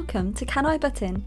Welcome 0.00 0.32
to 0.32 0.46
Can 0.46 0.64
I 0.64 0.78
Butt 0.78 1.02
In, 1.02 1.26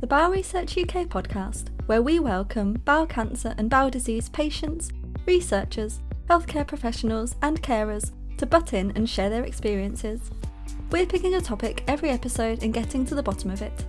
the 0.00 0.06
Bowel 0.06 0.32
Research 0.32 0.78
UK 0.78 1.06
podcast, 1.06 1.68
where 1.84 2.00
we 2.00 2.18
welcome 2.18 2.72
bowel 2.86 3.04
cancer 3.04 3.54
and 3.58 3.68
bowel 3.68 3.90
disease 3.90 4.30
patients, 4.30 4.90
researchers, 5.26 6.00
healthcare 6.30 6.66
professionals, 6.66 7.36
and 7.42 7.62
carers 7.62 8.12
to 8.38 8.46
butt 8.46 8.72
in 8.72 8.92
and 8.92 9.08
share 9.08 9.28
their 9.28 9.44
experiences. 9.44 10.30
We're 10.90 11.04
picking 11.04 11.34
a 11.34 11.40
topic 11.42 11.84
every 11.86 12.08
episode 12.08 12.62
and 12.62 12.72
getting 12.72 13.04
to 13.04 13.14
the 13.14 13.22
bottom 13.22 13.50
of 13.50 13.60
it. 13.60 13.84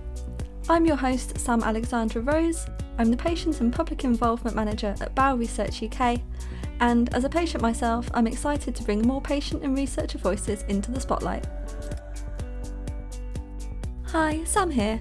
I'm 0.68 0.84
your 0.84 0.96
host, 0.96 1.40
Sam 1.40 1.62
Alexandra 1.62 2.20
Rose. 2.20 2.66
I'm 2.98 3.10
the 3.10 3.16
Patient 3.16 3.62
and 3.62 3.72
Public 3.72 4.04
Involvement 4.04 4.54
Manager 4.54 4.94
at 5.00 5.14
Bowel 5.14 5.38
Research 5.38 5.82
UK, 5.82 6.20
and 6.80 7.12
as 7.14 7.24
a 7.24 7.30
patient 7.30 7.62
myself, 7.62 8.10
I'm 8.12 8.26
excited 8.26 8.76
to 8.76 8.84
bring 8.84 9.00
more 9.00 9.22
patient 9.22 9.62
and 9.62 9.74
researcher 9.74 10.18
voices 10.18 10.62
into 10.68 10.90
the 10.90 11.00
spotlight. 11.00 11.46
Hi, 14.18 14.42
Sam 14.44 14.70
here. 14.70 14.98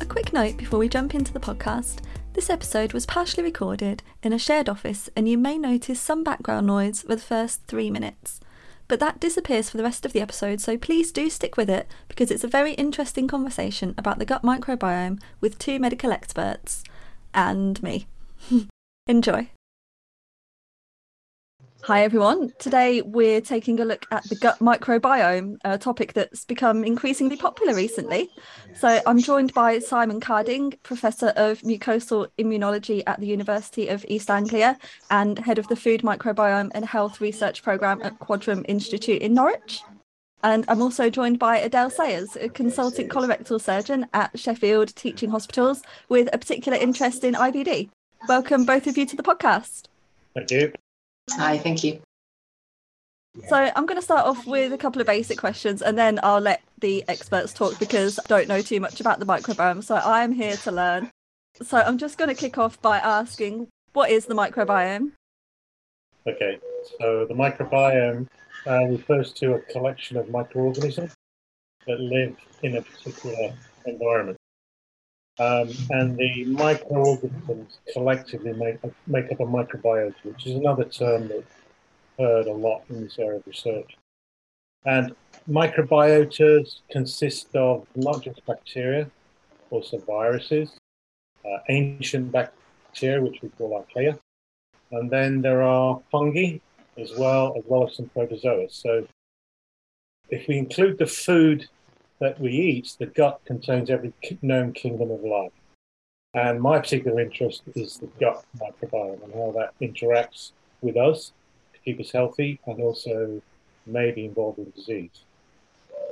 A 0.00 0.06
quick 0.06 0.32
note 0.32 0.56
before 0.56 0.78
we 0.78 0.88
jump 0.88 1.14
into 1.14 1.34
the 1.34 1.38
podcast. 1.38 1.98
This 2.32 2.48
episode 2.48 2.94
was 2.94 3.04
partially 3.04 3.42
recorded 3.42 4.02
in 4.22 4.32
a 4.32 4.38
shared 4.38 4.70
office, 4.70 5.10
and 5.14 5.28
you 5.28 5.36
may 5.36 5.58
notice 5.58 6.00
some 6.00 6.24
background 6.24 6.66
noise 6.66 7.02
for 7.02 7.08
the 7.08 7.18
first 7.18 7.62
three 7.66 7.90
minutes. 7.90 8.40
But 8.88 9.00
that 9.00 9.20
disappears 9.20 9.68
for 9.68 9.76
the 9.76 9.82
rest 9.82 10.06
of 10.06 10.14
the 10.14 10.22
episode, 10.22 10.62
so 10.62 10.78
please 10.78 11.12
do 11.12 11.28
stick 11.28 11.58
with 11.58 11.68
it 11.68 11.88
because 12.08 12.30
it's 12.30 12.42
a 12.42 12.48
very 12.48 12.72
interesting 12.72 13.28
conversation 13.28 13.94
about 13.98 14.18
the 14.18 14.24
gut 14.24 14.42
microbiome 14.42 15.20
with 15.42 15.58
two 15.58 15.78
medical 15.78 16.10
experts 16.10 16.82
and 17.34 17.82
me. 17.82 18.06
Enjoy. 19.06 19.50
Hi 21.86 22.02
everyone. 22.02 22.50
Today 22.58 23.02
we're 23.02 23.42
taking 23.42 23.78
a 23.78 23.84
look 23.84 24.06
at 24.10 24.24
the 24.30 24.36
gut 24.36 24.58
microbiome, 24.60 25.58
a 25.66 25.76
topic 25.76 26.14
that's 26.14 26.46
become 26.46 26.82
increasingly 26.82 27.36
popular 27.36 27.74
recently. 27.74 28.30
So 28.74 29.02
I'm 29.06 29.18
joined 29.18 29.52
by 29.52 29.80
Simon 29.80 30.18
Carding, 30.18 30.72
Professor 30.82 31.34
of 31.36 31.60
Mucosal 31.60 32.28
Immunology 32.38 33.02
at 33.06 33.20
the 33.20 33.26
University 33.26 33.88
of 33.88 34.02
East 34.08 34.30
Anglia 34.30 34.78
and 35.10 35.38
Head 35.38 35.58
of 35.58 35.68
the 35.68 35.76
Food 35.76 36.00
Microbiome 36.00 36.70
and 36.74 36.86
Health 36.86 37.20
Research 37.20 37.62
Programme 37.62 38.00
at 38.00 38.18
Quadram 38.18 38.64
Institute 38.66 39.20
in 39.20 39.34
Norwich. 39.34 39.82
And 40.42 40.64
I'm 40.68 40.80
also 40.80 41.10
joined 41.10 41.38
by 41.38 41.58
Adele 41.58 41.90
Sayers, 41.90 42.34
a 42.36 42.48
consultant 42.48 43.10
colorectal 43.10 43.60
surgeon 43.60 44.06
at 44.14 44.38
Sheffield 44.38 44.96
Teaching 44.96 45.28
Hospitals 45.28 45.82
with 46.08 46.30
a 46.32 46.38
particular 46.38 46.78
interest 46.78 47.24
in 47.24 47.34
IBD. 47.34 47.90
Welcome 48.26 48.64
both 48.64 48.86
of 48.86 48.96
you 48.96 49.04
to 49.04 49.16
the 49.16 49.22
podcast. 49.22 49.88
Thank 50.34 50.50
you. 50.50 50.72
Hi, 51.32 51.58
thank 51.58 51.82
you. 51.82 52.00
So 53.48 53.56
I'm 53.56 53.86
going 53.86 53.98
to 53.98 54.02
start 54.02 54.26
off 54.26 54.46
with 54.46 54.72
a 54.72 54.78
couple 54.78 55.00
of 55.00 55.06
basic 55.06 55.38
questions 55.38 55.82
and 55.82 55.98
then 55.98 56.20
I'll 56.22 56.40
let 56.40 56.62
the 56.78 57.04
experts 57.08 57.52
talk 57.52 57.78
because 57.80 58.18
I 58.20 58.22
don't 58.28 58.46
know 58.46 58.62
too 58.62 58.78
much 58.78 59.00
about 59.00 59.18
the 59.18 59.26
microbiome. 59.26 59.82
So 59.82 59.96
I'm 59.96 60.32
here 60.32 60.56
to 60.58 60.70
learn. 60.70 61.10
So 61.60 61.78
I'm 61.78 61.98
just 61.98 62.16
going 62.16 62.28
to 62.28 62.34
kick 62.34 62.58
off 62.58 62.80
by 62.80 62.98
asking 62.98 63.68
what 63.92 64.10
is 64.10 64.26
the 64.26 64.34
microbiome? 64.34 65.12
Okay, 66.26 66.58
so 66.98 67.26
the 67.26 67.34
microbiome 67.34 68.28
uh, 68.66 68.84
refers 68.86 69.32
to 69.34 69.54
a 69.54 69.60
collection 69.60 70.16
of 70.16 70.30
microorganisms 70.30 71.14
that 71.86 72.00
live 72.00 72.36
in 72.62 72.76
a 72.76 72.82
particular 72.82 73.52
environment. 73.86 74.38
Um, 75.38 75.70
and 75.90 76.16
the 76.16 76.44
microorganisms 76.44 77.78
collectively 77.92 78.52
make, 78.52 78.78
make 79.06 79.32
up 79.32 79.40
a 79.40 79.44
microbiota, 79.44 80.14
which 80.22 80.46
is 80.46 80.54
another 80.54 80.84
term 80.84 81.28
that's 81.28 81.44
heard 82.18 82.46
a 82.46 82.52
lot 82.52 82.84
in 82.88 83.02
this 83.02 83.18
area 83.18 83.38
of 83.38 83.46
research. 83.46 83.96
And 84.84 85.16
microbiotas 85.48 86.80
consist 86.90 87.54
of 87.56 87.86
not 87.96 88.22
just 88.22 88.44
bacteria, 88.46 89.10
also 89.70 89.98
viruses, 89.98 90.70
uh, 91.44 91.58
ancient 91.68 92.30
bacteria, 92.30 93.20
which 93.20 93.42
we 93.42 93.48
call 93.50 93.84
archaea, 93.84 94.18
and 94.92 95.10
then 95.10 95.42
there 95.42 95.62
are 95.62 96.00
fungi 96.12 96.58
as 96.96 97.10
well, 97.18 97.54
as 97.58 97.64
well 97.66 97.88
as 97.88 97.96
some 97.96 98.08
protozoa. 98.10 98.68
So 98.70 99.06
if 100.28 100.46
we 100.46 100.58
include 100.58 100.98
the 100.98 101.06
food 101.06 101.66
that 102.20 102.40
we 102.40 102.52
eat, 102.52 102.96
the 102.98 103.06
gut 103.06 103.40
contains 103.44 103.90
every 103.90 104.12
known 104.42 104.72
kingdom 104.72 105.10
of 105.10 105.22
life. 105.22 105.52
And 106.34 106.60
my 106.60 106.78
particular 106.78 107.20
interest 107.20 107.62
is 107.74 107.98
the 107.98 108.08
gut 108.18 108.44
microbiome 108.58 109.22
and 109.22 109.32
how 109.34 109.52
that 109.56 109.72
interacts 109.80 110.50
with 110.80 110.96
us 110.96 111.32
to 111.72 111.78
keep 111.84 112.00
us 112.00 112.10
healthy 112.10 112.58
and 112.66 112.80
also 112.80 113.40
may 113.86 114.10
be 114.10 114.24
involved 114.24 114.58
in 114.58 114.70
disease. 114.70 115.24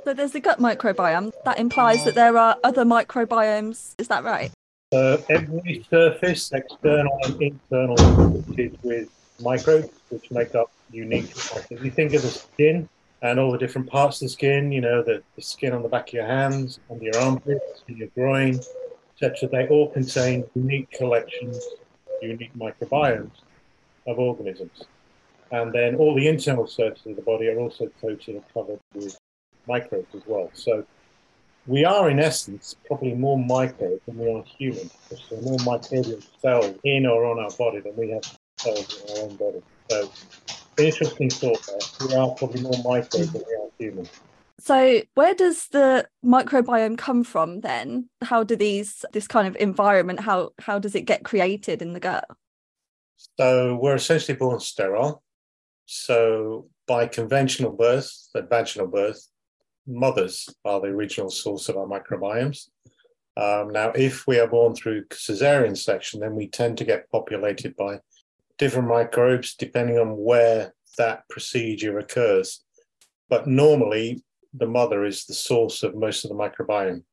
So 0.05 0.13
there's 0.13 0.31
the 0.31 0.39
gut 0.39 0.59
microbiome. 0.59 1.31
That 1.45 1.59
implies 1.59 2.03
that 2.05 2.15
there 2.15 2.37
are 2.37 2.57
other 2.63 2.83
microbiomes. 2.83 3.95
Is 3.97 4.07
that 4.09 4.23
right? 4.23 4.51
So 4.93 5.23
every 5.29 5.85
surface, 5.89 6.51
external 6.51 7.17
and 7.23 7.41
internal, 7.41 8.43
is 8.57 8.71
with 8.83 9.09
microbes, 9.41 9.89
which 10.09 10.29
make 10.29 10.55
up 10.55 10.71
unique. 10.91 11.31
If 11.69 11.83
you 11.83 11.89
think 11.89 12.13
of 12.13 12.21
the 12.21 12.27
skin, 12.27 12.87
and 13.23 13.39
all 13.39 13.51
the 13.51 13.57
different 13.57 13.89
parts 13.89 14.21
of 14.21 14.25
the 14.25 14.29
skin, 14.29 14.71
you 14.71 14.81
know, 14.81 15.01
the, 15.01 15.23
the 15.35 15.41
skin 15.41 15.73
on 15.73 15.81
the 15.81 15.87
back 15.87 16.09
of 16.09 16.13
your 16.13 16.27
hands, 16.27 16.79
under 16.91 17.05
your 17.05 17.17
armpits, 17.17 17.83
in 17.87 17.95
your 17.97 18.09
groin, 18.09 18.59
etc. 19.15 19.49
They 19.49 19.67
all 19.69 19.89
contain 19.89 20.43
unique 20.53 20.91
collections, 20.91 21.57
unique 22.21 22.53
microbiomes 22.55 23.31
of 24.05 24.19
organisms. 24.19 24.83
And 25.51 25.71
then 25.71 25.95
all 25.95 26.13
the 26.13 26.27
internal 26.27 26.67
surfaces 26.67 27.05
of 27.07 27.15
the 27.15 27.21
body 27.21 27.47
are 27.47 27.59
also 27.59 27.89
coated 28.01 28.35
and 28.35 28.43
covered 28.53 28.79
with 28.93 29.17
microbes 29.67 30.13
as 30.13 30.23
well. 30.27 30.49
So 30.53 30.85
we 31.65 31.85
are, 31.85 32.09
in 32.09 32.19
essence, 32.19 32.75
probably 32.87 33.13
more 33.13 33.37
microbes 33.39 34.01
than 34.05 34.17
we 34.17 34.29
are 34.29 34.43
human. 34.43 34.89
There 35.09 35.39
are 35.39 35.41
more 35.41 35.57
microbial 35.59 36.21
cells 36.41 36.75
in 36.83 37.05
or 37.05 37.23
on 37.25 37.39
our 37.39 37.51
body 37.51 37.79
than 37.79 37.95
we 37.95 38.09
have 38.09 38.23
cells 38.57 39.01
in 39.07 39.17
our 39.17 39.23
own 39.23 39.35
body. 39.37 39.61
So 39.89 40.11
interesting 40.77 41.29
thought 41.29 41.65
there. 41.67 42.07
We 42.07 42.15
are 42.15 42.31
probably 42.31 42.61
more 42.61 42.81
microbes 42.83 43.31
than 43.31 43.43
we 43.47 43.55
are 43.55 43.69
human. 43.77 44.09
So 44.59 45.01
where 45.15 45.33
does 45.33 45.67
the 45.69 46.07
microbiome 46.23 46.97
come 46.97 47.23
from 47.23 47.61
then? 47.61 48.09
How 48.21 48.43
do 48.43 48.55
these 48.55 49.03
this 49.11 49.27
kind 49.27 49.47
of 49.47 49.55
environment 49.57 50.21
how 50.21 50.51
how 50.59 50.79
does 50.79 50.95
it 50.95 51.01
get 51.01 51.25
created 51.25 51.81
in 51.81 51.93
the 51.93 51.99
gut? 51.99 52.25
So 53.37 53.75
we're 53.75 53.95
essentially 53.95 54.37
born 54.37 54.59
sterile. 54.59 55.23
So 55.85 56.69
by 56.87 57.07
conventional 57.07 57.71
birth, 57.71 58.29
the 58.33 58.41
vaginal 58.43 58.87
birth, 58.87 59.27
mothers 59.87 60.49
are 60.63 60.79
the 60.79 60.87
original 60.87 61.29
source 61.29 61.69
of 61.69 61.77
our 61.77 61.85
microbiomes. 61.85 62.69
Um, 63.35 63.71
now, 63.71 63.89
if 63.89 64.27
we 64.27 64.39
are 64.39 64.47
born 64.47 64.75
through 64.75 65.05
cesarean 65.05 65.75
section, 65.75 66.19
then 66.19 66.35
we 66.35 66.47
tend 66.47 66.77
to 66.77 66.85
get 66.85 67.09
populated 67.09 67.75
by 67.75 67.99
different 68.57 68.87
microbes 68.87 69.55
depending 69.55 69.97
on 69.97 70.17
where 70.17 70.73
that 70.97 71.27
procedure 71.29 71.99
occurs. 71.99 72.63
But 73.29 73.47
normally, 73.47 74.23
the 74.53 74.67
mother 74.67 75.05
is 75.05 75.25
the 75.25 75.33
source 75.33 75.83
of 75.83 75.95
most 75.95 76.23
of 76.23 76.29
the 76.29 76.35
microbiome. 76.35 77.03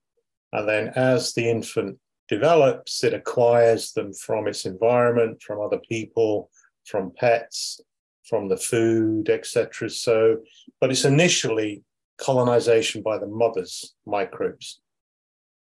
And 0.52 0.68
then 0.68 0.88
as 0.96 1.32
the 1.32 1.48
infant 1.48 1.98
develops, 2.28 3.02
it 3.04 3.14
acquires 3.14 3.92
them 3.92 4.12
from 4.12 4.46
its 4.46 4.66
environment, 4.66 5.42
from 5.42 5.60
other 5.60 5.80
people, 5.88 6.50
from 6.84 7.12
pets, 7.16 7.80
from 8.28 8.48
the 8.48 8.56
food, 8.56 9.30
etc. 9.30 9.88
So, 9.90 10.38
but 10.80 10.90
it's 10.90 11.04
initially 11.04 11.82
colonization 12.18 13.02
by 13.02 13.18
the 13.18 13.26
mother's 13.26 13.94
microbes, 14.06 14.80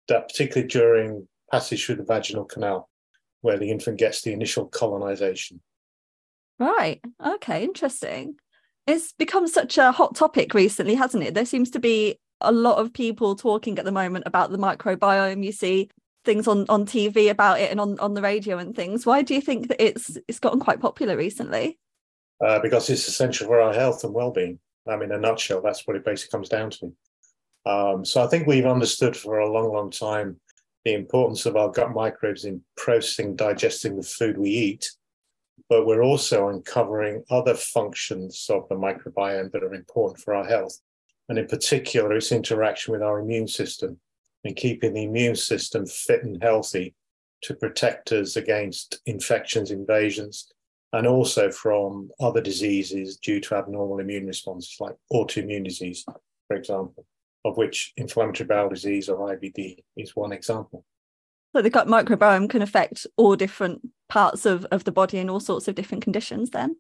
that 0.09 0.29
particularly 0.29 0.69
during 0.69 1.29
passage 1.51 1.87
through 1.87 1.97
the 1.97 2.05
vaginal 2.05 2.45
canal 2.45 2.89
where 3.43 3.59
the 3.59 3.71
infant 3.71 3.99
gets 3.99 4.23
the 4.23 4.33
initial 4.33 4.67
colonization. 4.67 5.61
Right. 6.59 7.01
Okay. 7.25 7.65
Interesting. 7.65 8.37
It's 8.87 9.13
become 9.13 9.47
such 9.47 9.79
a 9.79 9.93
hot 9.93 10.17
topic 10.17 10.55
recently, 10.55 10.95
hasn't 10.95 11.23
it? 11.23 11.35
There 11.35 11.45
seems 11.45 11.71
to 11.71 11.79
be 11.79 12.19
a 12.41 12.53
lot 12.53 12.79
of 12.79 12.93
people 12.93 13.37
talking 13.37 13.79
at 13.79 13.85
the 13.85 13.93
moment 13.93 14.25
about 14.27 14.51
the 14.51 14.59
microbiome. 14.59 15.45
You 15.45 15.53
see 15.53 15.91
things 16.25 16.47
on, 16.47 16.67
on 16.69 16.87
TV 16.87 17.31
about 17.31 17.61
it 17.61 17.71
and 17.71 17.81
on, 17.81 17.99
on 17.99 18.15
the 18.15 18.23
radio 18.23 18.59
and 18.59 18.75
things. 18.75 19.07
Why 19.07 19.23
do 19.23 19.35
you 19.35 19.41
think 19.41 19.69
that 19.69 19.83
it's 19.83 20.17
it's 20.29 20.39
gotten 20.39 20.61
quite 20.61 20.81
popular 20.81 21.17
recently? 21.17 21.79
Uh, 22.45 22.59
because 22.59 22.91
it's 22.91 23.07
essential 23.07 23.47
for 23.47 23.61
our 23.61 23.73
health 23.73 24.03
and 24.03 24.13
well-being. 24.13 24.59
I 24.89 24.97
mean, 24.97 25.11
in 25.11 25.13
a 25.13 25.19
nutshell, 25.19 25.63
that's 25.63 25.87
what 25.87 25.97
it 25.97 26.05
basically 26.05 26.37
comes 26.37 26.49
down 26.49 26.71
to. 26.71 26.93
Um, 27.65 28.05
so 28.05 28.25
I 28.25 28.27
think 28.27 28.47
we've 28.47 28.67
understood 28.67 29.17
for 29.17 29.39
a 29.39 29.51
long, 29.51 29.73
long 29.73 29.91
time 29.93 30.41
the 30.85 30.95
importance 30.95 31.47
of 31.47 31.57
our 31.57 31.71
gut 31.71 31.93
microbes 31.93 32.45
in 32.45 32.63
processing, 32.77 33.37
digesting 33.37 33.97
the 33.97 34.03
food 34.03 34.37
we 34.37 34.51
eat, 34.51 34.91
but 35.69 35.87
we're 35.87 36.03
also 36.03 36.49
uncovering 36.49 37.25
other 37.31 37.55
functions 37.55 38.47
of 38.51 38.69
the 38.69 38.75
microbiome 38.75 39.51
that 39.53 39.63
are 39.63 39.75
important 39.75 40.23
for 40.23 40.35
our 40.35 40.45
health. 40.45 40.79
And 41.29 41.39
in 41.39 41.47
particular, 41.47 42.13
its 42.15 42.33
interaction 42.33 42.93
with 42.93 43.03
our 43.03 43.21
immune 43.21 43.49
system 43.49 43.99
and 44.45 44.57
keeping 44.57 44.93
the 44.93 45.05
immune 45.05 45.37
system 45.37 45.87
fit 45.87 46.25
and 46.25 46.43
healthy 46.43 46.95
to 47.43 47.55
protect 47.55 48.13
us 48.13 48.37
against 48.37 49.01
infections, 49.07 49.71
invasions, 49.71 50.53
and 50.93 51.07
also 51.07 51.51
from 51.51 52.11
other 52.21 52.41
diseases 52.41 53.17
due 53.17 53.41
to 53.41 53.55
abnormal 53.55 53.99
immune 53.99 54.27
responses 54.27 54.77
like 54.81 54.95
autoimmune 55.13 55.65
disease, 55.65 56.05
for 56.49 56.57
example. 56.57 57.07
Of 57.45 57.57
which 57.57 57.93
inflammatory 57.97 58.47
bowel 58.47 58.69
disease 58.69 59.09
or 59.09 59.35
IBD 59.35 59.79
is 59.97 60.15
one 60.15 60.33
example. 60.33 60.85
So 61.55 61.63
the 61.63 61.71
gut 61.71 61.87
microbiome 61.87 62.49
can 62.49 62.63
affect 62.63 63.07
all 63.17 63.37
different 63.37 63.89
parts 64.09 64.47
of, 64.47 64.65
of 64.67 64.85
the 64.85 64.93
body 64.93 65.19
and 65.19 65.29
all 65.29 65.41
sorts 65.41 65.69
of 65.69 65.75
different 65.75 66.03
conditions 66.03 66.51
then? 66.51 66.77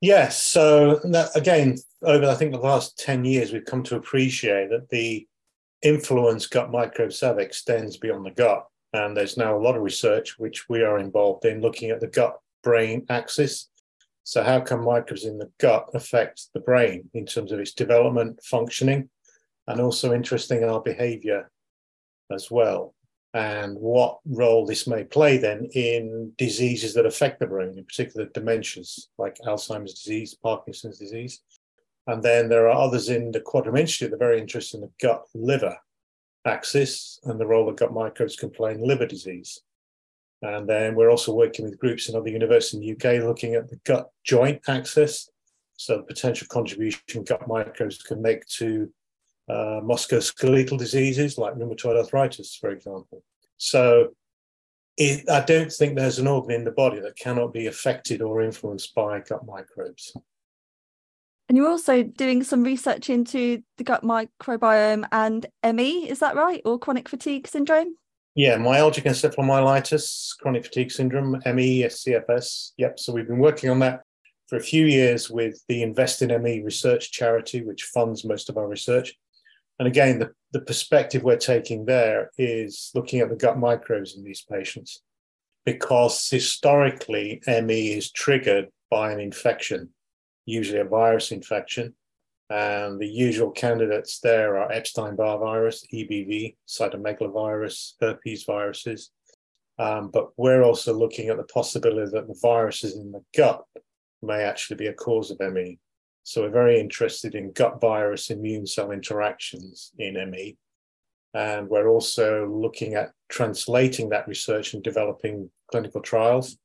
Yes. 0.00 0.42
So 0.42 0.96
that, 1.04 1.30
again, 1.36 1.76
over 2.02 2.26
I 2.26 2.34
think 2.34 2.52
the 2.52 2.58
last 2.58 2.98
10 2.98 3.24
years, 3.24 3.52
we've 3.52 3.64
come 3.64 3.82
to 3.84 3.96
appreciate 3.96 4.70
that 4.70 4.88
the 4.88 5.26
influence 5.82 6.46
gut 6.46 6.70
microbes 6.70 7.20
have 7.20 7.38
extends 7.38 7.96
beyond 7.96 8.26
the 8.26 8.30
gut. 8.30 8.66
And 8.92 9.16
there's 9.16 9.36
now 9.36 9.56
a 9.56 9.62
lot 9.62 9.76
of 9.76 9.82
research 9.82 10.38
which 10.38 10.68
we 10.68 10.82
are 10.82 10.98
involved 10.98 11.44
in 11.44 11.60
looking 11.60 11.90
at 11.90 12.00
the 12.00 12.08
gut 12.08 12.40
brain 12.64 13.06
axis. 13.08 13.68
So, 14.24 14.42
how 14.42 14.60
can 14.60 14.84
microbes 14.84 15.24
in 15.24 15.38
the 15.38 15.50
gut 15.58 15.88
affect 15.94 16.48
the 16.54 16.60
brain 16.60 17.08
in 17.14 17.24
terms 17.24 17.52
of 17.52 17.60
its 17.60 17.72
development, 17.72 18.40
functioning, 18.42 19.08
and 19.70 19.80
also 19.80 20.12
interesting 20.12 20.62
in 20.62 20.68
our 20.68 20.80
behavior 20.80 21.50
as 22.32 22.50
well? 22.50 22.94
And 23.32 23.76
what 23.78 24.18
role 24.26 24.66
this 24.66 24.88
may 24.88 25.04
play 25.04 25.36
then 25.36 25.68
in 25.72 26.32
diseases 26.36 26.94
that 26.94 27.06
affect 27.06 27.38
the 27.38 27.46
brain, 27.46 27.78
in 27.78 27.84
particular 27.84 28.26
dementias 28.26 29.06
like 29.18 29.36
Alzheimer's 29.46 29.94
disease, 29.94 30.34
Parkinson's 30.34 30.98
disease. 30.98 31.40
And 32.08 32.22
then 32.22 32.48
there 32.48 32.68
are 32.68 32.76
others 32.76 33.08
in 33.08 33.30
the 33.30 33.40
Quadram 33.40 33.78
institute 33.78 34.10
that 34.10 34.16
are 34.16 34.18
very 34.18 34.40
interested 34.40 34.78
in 34.78 34.80
the 34.80 34.90
gut 35.00 35.22
liver 35.34 35.76
axis 36.44 37.20
and 37.24 37.38
the 37.38 37.46
role 37.46 37.66
that 37.66 37.76
gut 37.76 37.92
microbes 37.92 38.34
can 38.34 38.50
play 38.50 38.72
in 38.72 38.82
liver 38.82 39.06
disease. 39.06 39.60
And 40.42 40.68
then 40.68 40.96
we're 40.96 41.10
also 41.10 41.32
working 41.32 41.66
with 41.66 41.78
groups 41.78 42.08
in 42.08 42.16
other 42.16 42.30
universities 42.30 42.80
in 42.80 42.80
the 42.80 42.92
UK 42.94 43.22
looking 43.22 43.54
at 43.54 43.68
the 43.68 43.78
gut 43.84 44.08
joint 44.24 44.60
axis. 44.66 45.30
So 45.76 45.98
the 45.98 46.02
potential 46.02 46.48
contribution 46.50 47.22
gut 47.24 47.46
microbes 47.46 48.02
can 48.02 48.20
make 48.20 48.44
to 48.58 48.90
uh, 49.50 49.80
musculoskeletal 49.82 50.78
diseases 50.78 51.36
like 51.38 51.54
rheumatoid 51.54 51.96
arthritis, 51.96 52.54
for 52.54 52.70
example. 52.70 53.22
So 53.56 54.10
it, 54.96 55.28
I 55.28 55.40
don't 55.40 55.72
think 55.72 55.96
there's 55.96 56.18
an 56.18 56.26
organ 56.26 56.52
in 56.52 56.64
the 56.64 56.70
body 56.70 57.00
that 57.00 57.16
cannot 57.16 57.52
be 57.52 57.66
affected 57.66 58.22
or 58.22 58.42
influenced 58.42 58.94
by 58.94 59.20
gut 59.20 59.44
microbes. 59.44 60.14
And 61.48 61.56
you're 61.56 61.68
also 61.68 62.04
doing 62.04 62.44
some 62.44 62.62
research 62.62 63.10
into 63.10 63.62
the 63.76 63.82
gut 63.82 64.04
microbiome 64.04 65.04
and 65.10 65.46
ME, 65.64 66.08
is 66.08 66.20
that 66.20 66.36
right? 66.36 66.62
Or 66.64 66.78
chronic 66.78 67.08
fatigue 67.08 67.48
syndrome? 67.48 67.96
Yeah, 68.36 68.56
myalgic 68.56 69.02
encephalomyelitis, 69.02 70.38
chronic 70.38 70.64
fatigue 70.64 70.92
syndrome, 70.92 71.32
ME, 71.44 71.82
CFS. 71.82 72.70
Yep. 72.76 73.00
So 73.00 73.12
we've 73.12 73.26
been 73.26 73.40
working 73.40 73.68
on 73.68 73.80
that 73.80 74.02
for 74.46 74.56
a 74.56 74.62
few 74.62 74.86
years 74.86 75.28
with 75.28 75.60
the 75.68 75.82
Invest 75.82 76.22
in 76.22 76.42
ME 76.42 76.62
research 76.62 77.10
charity, 77.10 77.62
which 77.62 77.84
funds 77.84 78.24
most 78.24 78.48
of 78.48 78.56
our 78.56 78.68
research. 78.68 79.14
And 79.80 79.88
again, 79.88 80.20
the, 80.20 80.30
the 80.52 80.60
perspective 80.60 81.24
we're 81.24 81.36
taking 81.36 81.86
there 81.86 82.30
is 82.38 82.92
looking 82.94 83.18
at 83.18 83.30
the 83.30 83.34
gut 83.34 83.58
microbes 83.58 84.16
in 84.16 84.22
these 84.22 84.42
patients 84.48 85.02
because 85.64 86.28
historically 86.28 87.42
ME 87.48 87.94
is 87.94 88.12
triggered 88.12 88.68
by 88.90 89.10
an 89.10 89.18
infection 89.18 89.90
usually 90.50 90.80
a 90.80 90.84
virus 90.84 91.32
infection. 91.32 91.94
And 92.50 92.98
the 92.98 93.06
usual 93.06 93.50
candidates 93.50 94.18
there 94.20 94.58
are 94.58 94.72
Epstein 94.72 95.14
Barr 95.14 95.38
virus, 95.38 95.86
EBV, 95.94 96.56
cytomegalovirus, 96.68 97.92
herpes 98.00 98.44
viruses. 98.44 99.10
Um, 99.78 100.10
but 100.12 100.30
we're 100.36 100.62
also 100.62 100.92
looking 100.92 101.28
at 101.28 101.36
the 101.36 101.44
possibility 101.44 102.10
that 102.10 102.26
the 102.26 102.38
viruses 102.42 102.96
in 102.96 103.12
the 103.12 103.22
gut 103.36 103.62
may 104.20 104.42
actually 104.42 104.76
be 104.76 104.88
a 104.88 104.92
cause 104.92 105.30
of 105.30 105.38
ME. 105.52 105.78
So 106.30 106.42
we're 106.42 106.50
very 106.50 106.78
interested 106.78 107.34
in 107.34 107.50
gut 107.50 107.80
virus 107.80 108.30
immune 108.30 108.64
cell 108.64 108.92
interactions 108.92 109.90
in 109.98 110.14
ME. 110.30 110.56
And 111.34 111.68
we're 111.68 111.88
also 111.88 112.46
looking 112.46 112.94
at 112.94 113.10
translating 113.28 114.10
that 114.10 114.28
research 114.28 114.72
and 114.72 114.80
developing 114.80 115.50
clinical 115.72 116.00
trials 116.00 116.56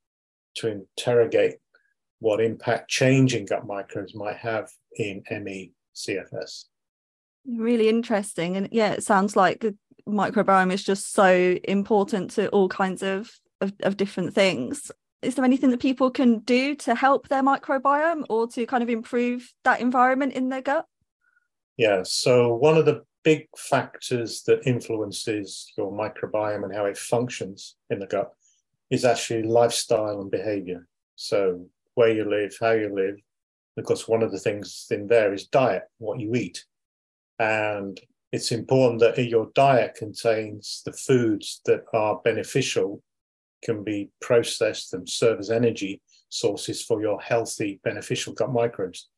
to 0.58 0.68
interrogate 0.68 1.56
what 2.20 2.42
impact 2.42 2.92
changing 2.92 3.48
gut 3.48 3.66
microbes 3.66 4.14
might 4.14 4.38
have 4.38 4.70
in 4.98 5.24
ME 5.32 5.72
CFS. 5.96 6.66
Really 7.48 7.90
interesting. 7.90 8.58
And 8.58 8.70
yeah, 8.72 8.92
it 8.92 9.04
sounds 9.04 9.36
like 9.36 9.62
the 9.62 9.76
microbiome 10.08 10.72
is 10.72 10.84
just 10.84 11.12
so 11.12 11.58
important 11.64 12.30
to 12.32 12.50
all 12.50 12.70
kinds 12.70 13.02
of, 13.02 13.32
of, 13.62 13.74
of 13.80 13.98
different 13.98 14.36
things. 14.36 14.92
Is 15.22 15.36
there 15.36 15.46
anything 15.46 15.72
that 15.72 15.80
people 15.80 16.12
can 16.12 16.40
do 16.40 16.76
to 16.76 16.96
help 16.96 17.28
their 17.28 17.42
microbiome 17.42 18.26
or 18.30 18.48
to 18.50 18.66
kind 18.66 18.84
of 18.84 18.90
improve 18.90 19.54
that 19.64 19.82
environment 19.82 20.34
in 20.34 20.50
their 20.50 20.62
gut? 20.62 20.86
Yeah, 21.78 22.04
so 22.04 22.54
one 22.54 22.78
of 22.78 22.86
the 22.86 23.04
big 23.24 23.48
factors 23.58 24.44
that 24.44 24.66
influences 24.68 25.72
your 25.78 25.92
microbiome 25.92 26.64
and 26.64 26.76
how 26.76 26.86
it 26.86 26.98
functions 26.98 27.76
in 27.90 28.00
the 28.00 28.06
gut 28.06 28.32
is 28.92 29.04
actually 29.04 29.44
lifestyle 29.44 30.22
and 30.22 30.30
behavior. 30.30 30.88
So 31.16 31.66
where 31.96 32.12
you 32.12 32.30
live, 32.30 32.56
how 32.60 32.72
you 32.72 32.94
live. 32.94 33.16
Because 33.76 34.08
one 34.08 34.24
of 34.24 34.32
the 34.32 34.40
things 34.40 34.88
in 34.90 35.08
there 35.08 35.34
is 35.34 35.48
diet, 35.48 35.84
what 35.98 36.20
you 36.20 36.34
eat. 36.34 36.64
And 37.40 38.00
it's 38.32 38.52
important 38.52 39.02
that 39.02 39.18
your 39.18 39.50
diet 39.54 39.96
contains 39.96 40.82
the 40.86 40.94
foods 40.94 41.62
that 41.66 41.82
are 41.94 42.22
beneficial, 42.24 43.02
can 43.66 43.84
be 43.84 44.10
processed 44.22 44.94
and 44.94 45.10
serve 45.10 45.40
as 45.40 45.50
energy 45.50 46.02
sources 46.30 46.84
for 46.84 47.02
your 47.02 47.20
healthy, 47.20 47.80
beneficial 47.84 48.34
gut 48.34 48.54
microbes. 48.54 49.10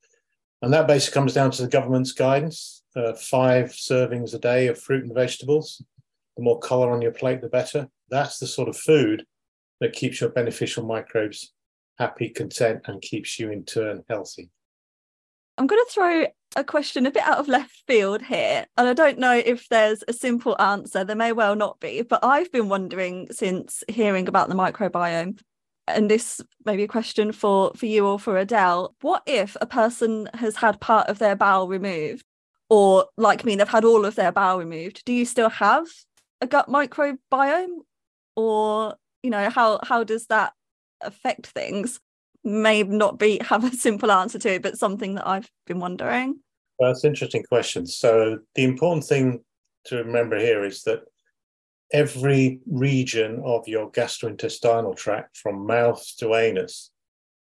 And 0.62 0.74
that 0.74 0.88
basically 0.88 1.14
comes 1.14 1.34
down 1.34 1.52
to 1.52 1.62
the 1.62 1.68
government's 1.68 2.14
guidance 2.14 2.84
uh, 2.96 3.14
five 3.14 3.68
servings 3.68 4.34
a 4.34 4.40
day 4.40 4.68
of 4.68 4.82
fruit 4.82 5.04
and 5.04 5.14
vegetables. 5.14 5.84
The 6.36 6.44
more 6.44 6.60
color 6.60 6.92
on 6.92 7.02
your 7.02 7.12
plate, 7.12 7.42
the 7.42 7.50
better. 7.50 7.88
That's 8.10 8.40
the 8.40 8.48
sort 8.48 8.70
of 8.70 8.78
food 8.78 9.26
that 9.82 9.94
keeps 9.94 10.20
your 10.20 10.32
beneficial 10.32 10.84
microbes 10.86 11.54
happy, 11.98 12.30
content, 12.30 12.82
and 12.86 13.02
keeps 13.02 13.40
you 13.40 13.52
in 13.52 13.64
turn 13.64 14.04
healthy? 14.10 14.50
I'm 15.58 15.68
going 15.68 15.84
to 15.84 15.92
throw 15.92 16.26
a 16.56 16.64
question 16.64 17.06
a 17.06 17.12
bit 17.12 17.24
out 17.24 17.40
of 17.40 17.48
left 17.48 17.84
field 17.88 18.22
here. 18.22 18.66
And 18.78 18.88
I 18.88 18.94
don't 18.94 19.20
know 19.20 19.34
if 19.34 19.68
there's 19.70 20.04
a 20.08 20.14
simple 20.14 20.60
answer. 20.62 21.04
There 21.04 21.16
may 21.16 21.32
well 21.32 21.56
not 21.56 21.80
be. 21.80 22.02
But 22.04 22.24
I've 22.24 22.52
been 22.52 22.70
wondering 22.70 23.28
since 23.32 23.84
hearing 23.88 24.28
about 24.28 24.50
the 24.50 24.56
microbiome, 24.56 25.40
and 25.88 26.12
this 26.12 26.42
may 26.66 26.76
be 26.76 26.84
a 26.84 26.88
question 26.88 27.32
for, 27.32 27.72
for 27.76 27.86
you 27.86 28.06
or 28.06 28.20
for 28.20 28.38
Adele. 28.38 28.96
What 29.02 29.24
if 29.26 29.56
a 29.62 29.66
person 29.66 30.30
has 30.34 30.56
had 30.56 30.80
part 30.80 31.08
of 31.08 31.20
their 31.20 31.36
bowel 31.36 31.68
removed, 31.68 32.24
or 32.70 33.06
like 33.18 33.46
me, 33.46 33.56
they've 33.56 33.68
had 33.68 33.86
all 33.86 34.06
of 34.06 34.16
their 34.16 34.32
bowel 34.32 34.60
removed? 34.60 35.04
Do 35.06 35.14
you 35.14 35.26
still 35.26 35.50
have 35.50 35.88
a 36.42 36.48
gut 36.48 36.68
microbiome? 36.68 37.80
Or, 38.36 38.96
you 39.24 39.32
know, 39.32 39.50
how 39.50 39.80
how 39.84 40.04
does 40.04 40.28
that 40.28 40.54
affect 41.02 41.48
things 41.48 42.00
may 42.48 42.84
not 42.84 43.20
be 43.20 43.40
have 43.42 43.64
a 43.64 43.76
simple 43.76 44.12
answer 44.12 44.40
to 44.40 44.54
it, 44.54 44.62
but 44.62 44.78
something 44.78 45.16
that 45.16 45.28
I've 45.28 45.50
been 45.66 45.80
wondering. 45.80 46.40
Well, 46.80 46.92
that's 46.92 47.04
an 47.04 47.10
interesting 47.10 47.44
question. 47.44 47.86
So 47.86 48.40
the 48.56 48.64
important 48.64 49.06
thing 49.06 49.44
to 49.86 49.98
remember 49.98 50.38
here 50.38 50.64
is 50.64 50.84
that 50.84 51.02
every 51.92 52.60
region 52.68 53.42
of 53.44 53.68
your 53.68 53.92
gastrointestinal 53.92 54.96
tract, 54.96 55.38
from 55.38 55.66
mouth 55.66 56.06
to 56.20 56.36
anus, 56.36 56.92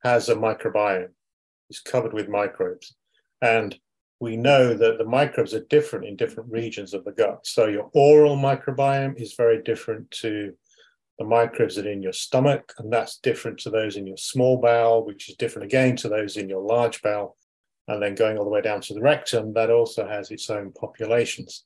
has 0.03 0.29
a 0.29 0.35
microbiome. 0.35 1.09
It's 1.71 1.81
covered 1.81 2.13
with 2.13 2.29
microbes. 2.29 2.95
And 3.41 3.79
we 4.21 4.37
know 4.37 4.75
that 4.75 4.99
the 4.99 5.05
microbes 5.05 5.55
are 5.55 5.65
different 5.71 6.07
in 6.07 6.17
different 6.17 6.51
regions 6.51 6.95
of 6.95 7.05
the 7.05 7.13
gut. 7.13 7.47
So 7.47 7.67
your 7.67 7.91
oral 7.95 8.37
microbiome 8.37 9.21
is 9.21 9.35
very 9.35 9.63
different 9.63 10.11
to 10.23 10.55
the 11.19 11.25
microbes 11.25 11.77
that 11.77 11.87
are 11.87 11.93
in 11.93 12.03
your 12.03 12.13
stomach, 12.13 12.73
and 12.79 12.93
that's 12.93 13.19
different 13.19 13.59
to 13.61 13.71
those 13.71 13.97
in 13.97 14.07
your 14.07 14.17
small 14.17 14.61
bowel, 14.61 15.05
which 15.05 15.29
is 15.29 15.37
different 15.37 15.67
again 15.67 15.97
to 15.97 16.09
those 16.09 16.37
in 16.37 16.49
your 16.49 16.61
large 16.61 17.03
bowel. 17.03 17.37
And 17.87 18.03
then 18.03 18.15
going 18.15 18.39
all 18.39 18.45
the 18.45 18.51
way 18.51 18.63
down 18.63 18.81
to 18.83 18.95
the 18.95 19.03
rectum, 19.03 19.53
that 19.55 19.71
also 19.71 20.09
has 20.09 20.31
its 20.31 20.49
own 20.51 20.73
populations 20.73 21.65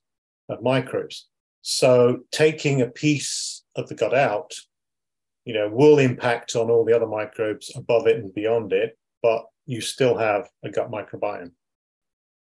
of 0.49 0.61
microbes. 0.61 1.27
So 1.61 2.19
taking 2.31 2.81
a 2.81 2.87
piece 2.87 3.63
of 3.75 3.87
the 3.87 3.95
gut 3.95 4.13
out, 4.13 4.53
you 5.45 5.53
know, 5.53 5.69
will 5.69 5.97
impact 5.97 6.55
on 6.55 6.69
all 6.69 6.85
the 6.85 6.95
other 6.95 7.07
microbes 7.07 7.71
above 7.75 8.05
it 8.05 8.17
and 8.17 8.33
beyond 8.33 8.73
it, 8.73 8.97
but 9.23 9.45
you 9.65 9.81
still 9.81 10.17
have 10.17 10.49
a 10.63 10.69
gut 10.69 10.91
microbiome. 10.91 11.51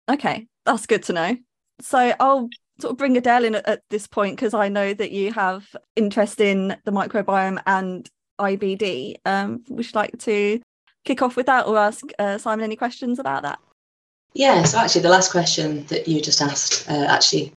Okay, 0.08 0.46
that's 0.64 0.86
good 0.86 1.02
to 1.04 1.12
know. 1.12 1.36
So 1.80 2.14
I'll 2.20 2.48
sort 2.80 2.92
of 2.92 2.98
bring 2.98 3.16
Adele 3.16 3.44
in 3.44 3.54
at, 3.54 3.68
at 3.68 3.82
this 3.90 4.06
point 4.06 4.36
because 4.36 4.54
I 4.54 4.68
know 4.68 4.94
that 4.94 5.10
you 5.10 5.32
have 5.32 5.74
interest 5.94 6.40
in 6.40 6.76
the 6.84 6.92
microbiome 6.92 7.62
and 7.66 8.08
IBD. 8.38 9.16
Um, 9.24 9.64
would 9.68 9.86
you 9.86 9.92
like 9.94 10.18
to 10.20 10.60
kick 11.04 11.22
off 11.22 11.36
with 11.36 11.46
that 11.46 11.66
or 11.66 11.78
ask 11.78 12.04
uh, 12.18 12.38
Simon 12.38 12.64
any 12.64 12.76
questions 12.76 13.18
about 13.18 13.42
that? 13.42 13.58
Yeah, 14.34 14.64
so 14.64 14.78
actually, 14.78 15.00
the 15.00 15.08
last 15.08 15.30
question 15.30 15.86
that 15.86 16.06
you 16.06 16.20
just 16.20 16.42
asked 16.42 16.90
uh, 16.90 17.06
actually 17.08 17.52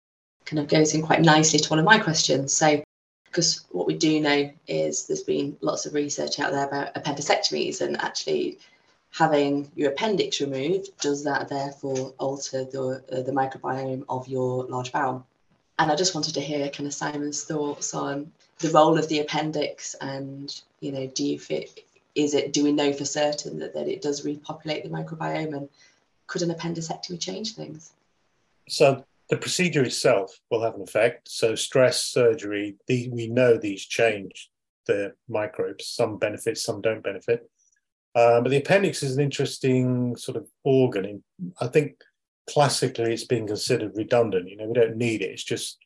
kind 0.45 0.59
of 0.59 0.69
goes 0.69 0.93
in 0.93 1.01
quite 1.01 1.21
nicely 1.21 1.59
to 1.59 1.69
one 1.69 1.79
of 1.79 1.83
my 1.83 1.99
questions. 1.99 2.53
So, 2.53 2.81
because 3.25 3.65
what 3.71 3.85
we 3.85 3.95
do 3.95 4.21
know 4.21 4.49
is 4.67 5.05
there's 5.05 5.23
been 5.23 5.57
lots 5.59 5.85
of 5.85 5.93
research 5.93 6.39
out 6.39 6.51
there 6.51 6.65
about 6.65 6.95
appendicectomies, 6.95 7.81
and 7.81 7.99
actually, 8.01 8.59
having 9.11 9.71
your 9.75 9.91
appendix 9.91 10.39
removed, 10.39 10.97
does 10.99 11.23
that 11.23 11.49
therefore 11.49 12.13
alter 12.17 12.63
the, 12.63 13.03
uh, 13.11 13.21
the 13.21 13.31
microbiome 13.31 14.05
of 14.07 14.27
your 14.27 14.65
large 14.65 14.91
bowel? 14.91 15.25
And 15.77 15.91
I 15.91 15.95
just 15.95 16.13
wanted 16.13 16.33
to 16.35 16.41
hear 16.41 16.69
kind 16.69 16.87
of 16.87 16.93
Simon's 16.93 17.43
thoughts 17.43 17.93
on 17.93 18.31
the 18.59 18.69
role 18.69 18.97
of 18.97 19.07
the 19.07 19.19
appendix 19.19 19.95
and, 20.01 20.61
you 20.81 20.91
know, 20.91 21.07
do 21.07 21.25
you 21.25 21.39
fit, 21.39 21.85
is 22.15 22.33
it, 22.33 22.53
do 22.53 22.63
we 22.63 22.71
know 22.71 22.91
for 22.93 23.05
certain 23.05 23.59
that, 23.59 23.73
that 23.73 23.87
it 23.87 24.01
does 24.01 24.25
repopulate 24.25 24.83
the 24.83 24.89
microbiome 24.89 25.55
and 25.55 25.69
could 26.27 26.41
an 26.41 26.53
appendicectomy 26.53 27.19
change 27.19 27.55
things? 27.55 27.93
So 28.67 29.03
the 29.29 29.37
procedure 29.37 29.83
itself 29.83 30.39
will 30.51 30.63
have 30.63 30.75
an 30.75 30.81
effect. 30.81 31.29
So 31.29 31.55
stress, 31.55 32.03
surgery, 32.03 32.75
the, 32.87 33.09
we 33.09 33.27
know 33.27 33.57
these 33.57 33.85
change 33.85 34.51
the 34.85 35.13
microbes. 35.27 35.87
Some 35.87 36.17
benefit, 36.17 36.57
some 36.57 36.81
don't 36.81 37.03
benefit. 37.03 37.49
Um, 38.15 38.43
but 38.43 38.49
the 38.49 38.57
appendix 38.57 39.03
is 39.03 39.15
an 39.15 39.23
interesting 39.23 40.15
sort 40.15 40.37
of 40.37 40.47
organ. 40.63 41.23
I 41.61 41.67
think 41.67 42.01
classically 42.49 43.13
it's 43.13 43.25
been 43.25 43.47
considered 43.47 43.95
redundant. 43.95 44.49
You 44.49 44.57
know, 44.57 44.67
we 44.67 44.73
don't 44.73 44.97
need 44.97 45.21
it. 45.21 45.31
It's 45.31 45.43
just 45.43 45.77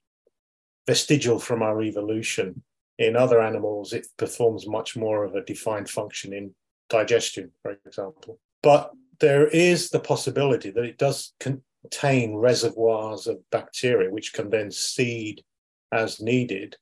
vestigial 0.88 1.40
from 1.40 1.62
our 1.62 1.82
evolution. 1.82 2.64
In 2.98 3.16
other 3.16 3.42
animals, 3.42 3.92
it 3.92 4.08
performs 4.18 4.68
much 4.68 4.96
more 4.96 5.24
of 5.24 5.36
a 5.36 5.44
defined 5.44 5.90
function 5.90 6.34
in 6.34 6.54
digestion, 6.90 7.52
for 7.62 7.78
example. 7.86 8.40
But 8.62 8.92
there 9.20 9.48
is 9.48 9.90
the 9.90 10.00
possibility 10.00 10.70
that 10.72 10.84
it 10.84 10.98
does 10.98 11.34
contain 11.40 12.36
reservoirs 12.36 13.28
of 13.28 13.38
bacteria, 13.52 14.10
which 14.10 14.34
can 14.34 14.50
then 14.50 14.72
seed 14.72 15.44
as 15.92 16.22
needed 16.22 16.78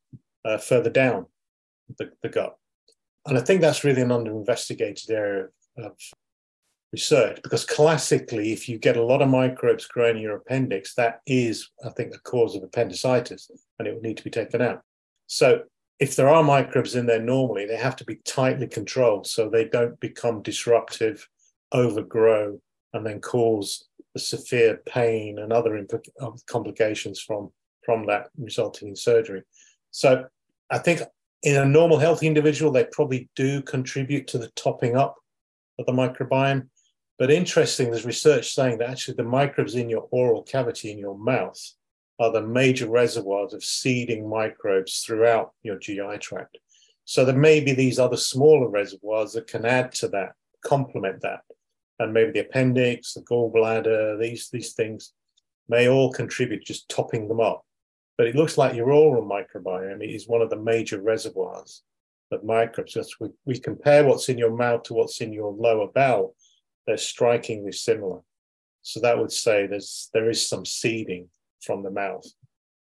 uh, 0.46 0.58
further 0.58 0.90
down 0.90 1.26
the, 1.98 2.12
the 2.22 2.30
gut. 2.30 2.58
And 3.26 3.38
I 3.38 3.42
think 3.42 3.62
that's 3.62 3.84
really 3.84 4.02
an 4.02 4.12
under-investigated 4.12 5.10
area 5.12 5.48
of 5.78 5.94
research 6.92 7.40
because 7.44 7.66
classically, 7.66 8.52
if 8.52 8.68
you 8.68 8.78
get 8.78 8.98
a 8.98 9.04
lot 9.04 9.22
of 9.22 9.30
microbes 9.30 9.86
growing 9.86 10.18
in 10.18 10.22
your 10.22 10.38
appendix, 10.38 10.96
that 10.96 11.22
is, 11.26 11.70
I 11.86 11.90
think, 11.90 12.12
the 12.12 12.20
cause 12.20 12.56
of 12.56 12.64
appendicitis 12.64 13.50
and 13.80 13.88
it 13.88 13.94
would 13.94 14.04
need 14.04 14.18
to 14.18 14.24
be 14.24 14.30
taken 14.30 14.62
out. 14.62 14.82
So 15.28 15.62
if 16.00 16.16
there 16.16 16.30
are 16.30 16.44
microbes 16.44 16.96
in 16.96 17.06
there 17.06 17.22
normally, 17.22 17.66
they 17.66 17.78
have 17.78 17.96
to 17.98 18.06
be 18.06 18.16
tightly 18.26 18.68
controlled 18.68 19.28
so 19.28 19.48
they 19.48 19.66
don't 19.66 20.00
become 20.00 20.42
disruptive, 20.42 21.28
overgrow, 21.72 22.60
and 22.94 23.06
then 23.06 23.22
cause 23.22 23.88
severe 24.18 24.82
pain 24.86 25.40
and 25.40 25.54
other 25.54 25.86
complications 26.48 27.22
from, 27.22 27.52
from 27.86 28.08
that 28.08 28.28
resulting 28.38 28.90
in 28.90 28.96
surgery. 28.96 29.44
So 29.92 30.26
I 30.70 30.80
think 30.80 31.02
in 31.44 31.58
a 31.58 31.66
normal 31.66 31.98
healthy 31.98 32.28
individual, 32.28 32.72
they 32.72 32.84
probably 32.86 33.30
do 33.36 33.62
contribute 33.62 34.28
to 34.28 34.38
the 34.38 34.50
topping 34.56 34.96
up 34.96 35.16
of 35.80 35.86
the 35.86 35.92
microbiome. 35.92 36.68
But 37.18 37.32
interesting, 37.32 37.90
there's 37.90 38.06
research 38.06 38.54
saying 38.54 38.78
that 38.78 38.90
actually 38.90 39.16
the 39.16 39.24
microbes 39.24 39.76
in 39.76 39.90
your 39.90 40.08
oral 40.12 40.44
cavity 40.44 40.92
in 40.92 40.98
your 40.98 41.18
mouth 41.18 41.60
are 42.20 42.32
the 42.32 42.42
major 42.42 42.88
reservoirs 42.88 43.54
of 43.54 43.64
seeding 43.64 44.30
microbes 44.30 45.00
throughout 45.00 45.52
your 45.64 45.80
GI 45.80 46.20
tract. 46.20 46.58
So 47.06 47.26
there 47.26 47.36
may 47.36 47.60
be 47.60 47.74
these 47.74 47.98
other 47.98 48.18
smaller 48.18 48.70
reservoirs 48.70 49.34
that 49.34 49.48
can 49.48 49.66
add 49.66 49.92
to 49.94 50.08
that, 50.10 50.34
complement 50.64 51.22
that. 51.22 51.42
And 52.00 52.14
maybe 52.14 52.32
the 52.32 52.48
appendix, 52.48 53.14
the 53.14 53.22
gallbladder, 53.22 54.20
these, 54.20 54.50
these 54.50 54.74
things 54.74 55.14
may 55.68 55.90
all 55.90 56.12
contribute, 56.12 56.64
just 56.64 56.90
topping 56.90 57.28
them 57.28 57.40
up. 57.40 57.66
But 58.18 58.28
it 58.28 58.36
looks 58.36 58.58
like 58.58 58.76
your 58.76 58.92
oral 58.92 59.28
microbiome 59.28 60.04
is 60.04 60.28
one 60.28 60.42
of 60.42 60.50
the 60.50 60.58
major 60.58 61.02
reservoirs 61.02 61.84
of 62.32 62.44
microbes. 62.44 62.96
As 62.96 63.14
we, 63.20 63.30
we 63.46 63.60
compare 63.60 64.06
what's 64.06 64.30
in 64.30 64.38
your 64.38 64.56
mouth 64.56 64.84
to 64.84 64.94
what's 64.94 65.22
in 65.22 65.34
your 65.34 65.52
lower 65.52 65.88
bowel, 65.88 66.36
they're 66.86 66.98
strikingly 66.98 67.72
similar. 67.72 68.20
So 68.82 69.00
that 69.02 69.18
would 69.18 69.32
say 69.32 69.68
there's 69.68 70.10
there 70.14 70.30
is 70.30 70.48
some 70.48 70.66
seeding 70.66 71.30
from 71.62 71.84
the 71.84 71.92
mouth, 71.92 72.26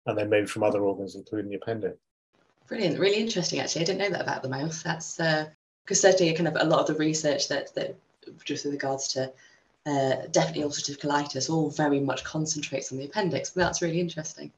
and 0.05 0.17
then 0.17 0.29
maybe 0.29 0.47
from 0.47 0.63
other 0.63 0.81
organs, 0.81 1.15
including 1.15 1.49
the 1.49 1.57
appendix. 1.57 1.97
Brilliant, 2.67 2.99
really 2.99 3.17
interesting. 3.17 3.59
Actually, 3.59 3.81
I 3.81 3.85
didn't 3.85 3.99
know 3.99 4.09
that 4.11 4.21
about 4.21 4.43
the 4.43 4.49
mouth. 4.49 4.83
That's 4.83 5.17
because 5.17 6.03
uh, 6.05 6.11
certainly 6.11 6.33
kind 6.33 6.47
of 6.47 6.57
a 6.59 6.65
lot 6.65 6.81
of 6.81 6.87
the 6.87 6.93
research 6.93 7.47
that 7.47 7.73
that 7.75 7.95
just 8.45 8.65
with 8.65 8.73
regards 8.73 9.07
to 9.09 9.33
uh, 9.87 10.27
definitely 10.31 10.63
ulcerative 10.63 10.99
colitis 10.99 11.49
all 11.49 11.71
very 11.71 11.99
much 11.99 12.23
concentrates 12.23 12.91
on 12.91 12.99
the 12.99 13.05
appendix. 13.05 13.49
But 13.49 13.61
that's 13.61 13.81
really 13.81 13.99
interesting. 13.99 14.51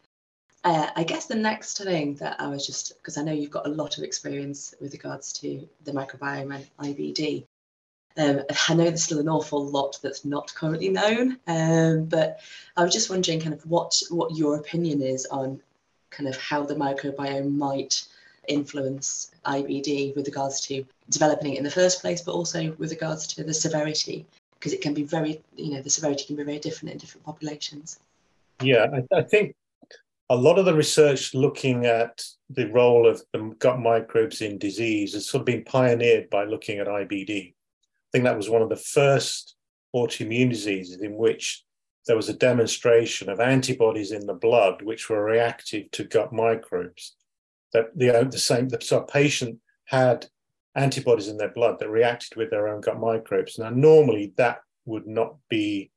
Uh, 0.63 0.87
I 0.95 1.03
guess 1.03 1.25
the 1.25 1.35
next 1.35 1.79
thing 1.79 2.15
that 2.15 2.39
I 2.39 2.47
was 2.47 2.67
just, 2.67 2.95
because 2.97 3.17
I 3.17 3.23
know 3.23 3.31
you've 3.31 3.49
got 3.49 3.65
a 3.65 3.69
lot 3.69 3.97
of 3.97 4.03
experience 4.03 4.75
with 4.79 4.93
regards 4.93 5.33
to 5.33 5.67
the 5.85 5.91
microbiome 5.91 6.53
and 6.55 6.67
IBD. 6.79 7.45
Um, 8.17 8.41
I 8.69 8.73
know 8.75 8.83
there's 8.83 9.03
still 9.03 9.19
an 9.19 9.29
awful 9.29 9.65
lot 9.65 9.97
that's 10.03 10.23
not 10.23 10.53
currently 10.53 10.89
known, 10.89 11.39
um, 11.47 12.05
but 12.05 12.41
I 12.77 12.83
was 12.83 12.93
just 12.93 13.09
wondering 13.09 13.39
kind 13.39 13.53
of 13.53 13.65
what, 13.65 13.99
what 14.09 14.35
your 14.35 14.57
opinion 14.57 15.01
is 15.01 15.25
on 15.27 15.61
kind 16.11 16.29
of 16.29 16.37
how 16.37 16.63
the 16.63 16.75
microbiome 16.75 17.55
might 17.55 18.05
influence 18.47 19.31
IBD 19.45 20.15
with 20.15 20.27
regards 20.27 20.61
to 20.61 20.85
developing 21.09 21.53
it 21.53 21.57
in 21.57 21.63
the 21.63 21.71
first 21.71 22.01
place, 22.01 22.21
but 22.21 22.33
also 22.33 22.73
with 22.77 22.91
regards 22.91 23.25
to 23.27 23.43
the 23.43 23.53
severity, 23.53 24.25
because 24.59 24.73
it 24.73 24.81
can 24.81 24.93
be 24.93 25.03
very, 25.03 25.41
you 25.55 25.73
know, 25.73 25.81
the 25.81 25.89
severity 25.89 26.25
can 26.25 26.35
be 26.35 26.43
very 26.43 26.59
different 26.59 26.91
in 26.91 26.97
different 26.99 27.25
populations. 27.25 27.99
Yeah, 28.61 28.87
I, 28.93 29.17
I 29.17 29.21
think 29.23 29.55
a 30.31 30.35
lot 30.35 30.57
of 30.57 30.63
the 30.63 30.73
research 30.73 31.33
looking 31.33 31.85
at 31.85 32.23
the 32.49 32.71
role 32.71 33.05
of 33.05 33.21
the 33.33 33.53
gut 33.59 33.81
microbes 33.81 34.41
in 34.41 34.57
disease 34.57 35.13
has 35.13 35.27
sort 35.27 35.41
of 35.41 35.45
been 35.45 35.65
pioneered 35.65 36.29
by 36.29 36.45
looking 36.45 36.79
at 36.79 36.87
IBD. 36.87 37.49
I 37.49 37.53
think 38.13 38.23
that 38.23 38.37
was 38.37 38.49
one 38.49 38.61
of 38.61 38.69
the 38.69 38.77
first 38.77 39.57
autoimmune 39.93 40.49
diseases 40.49 41.01
in 41.01 41.17
which 41.17 41.65
there 42.07 42.15
was 42.15 42.29
a 42.29 42.33
demonstration 42.33 43.29
of 43.29 43.41
antibodies 43.41 44.13
in 44.13 44.25
the 44.25 44.33
blood 44.33 44.81
which 44.81 45.09
were 45.09 45.21
reactive 45.21 45.91
to 45.91 46.05
gut 46.05 46.31
microbes. 46.31 47.17
That 47.73 47.87
the, 47.97 48.17
uh, 48.17 48.23
the 48.23 48.39
same, 48.39 48.69
so 48.79 48.99
a 48.99 49.05
patient 49.05 49.59
had 49.87 50.27
antibodies 50.75 51.27
in 51.27 51.35
their 51.35 51.51
blood 51.51 51.77
that 51.79 51.89
reacted 51.89 52.37
with 52.37 52.51
their 52.51 52.69
own 52.69 52.79
gut 52.79 53.01
microbes. 53.01 53.59
Now, 53.59 53.69
normally 53.69 54.31
that 54.37 54.61
would 54.85 55.07
not 55.07 55.35
be 55.49 55.91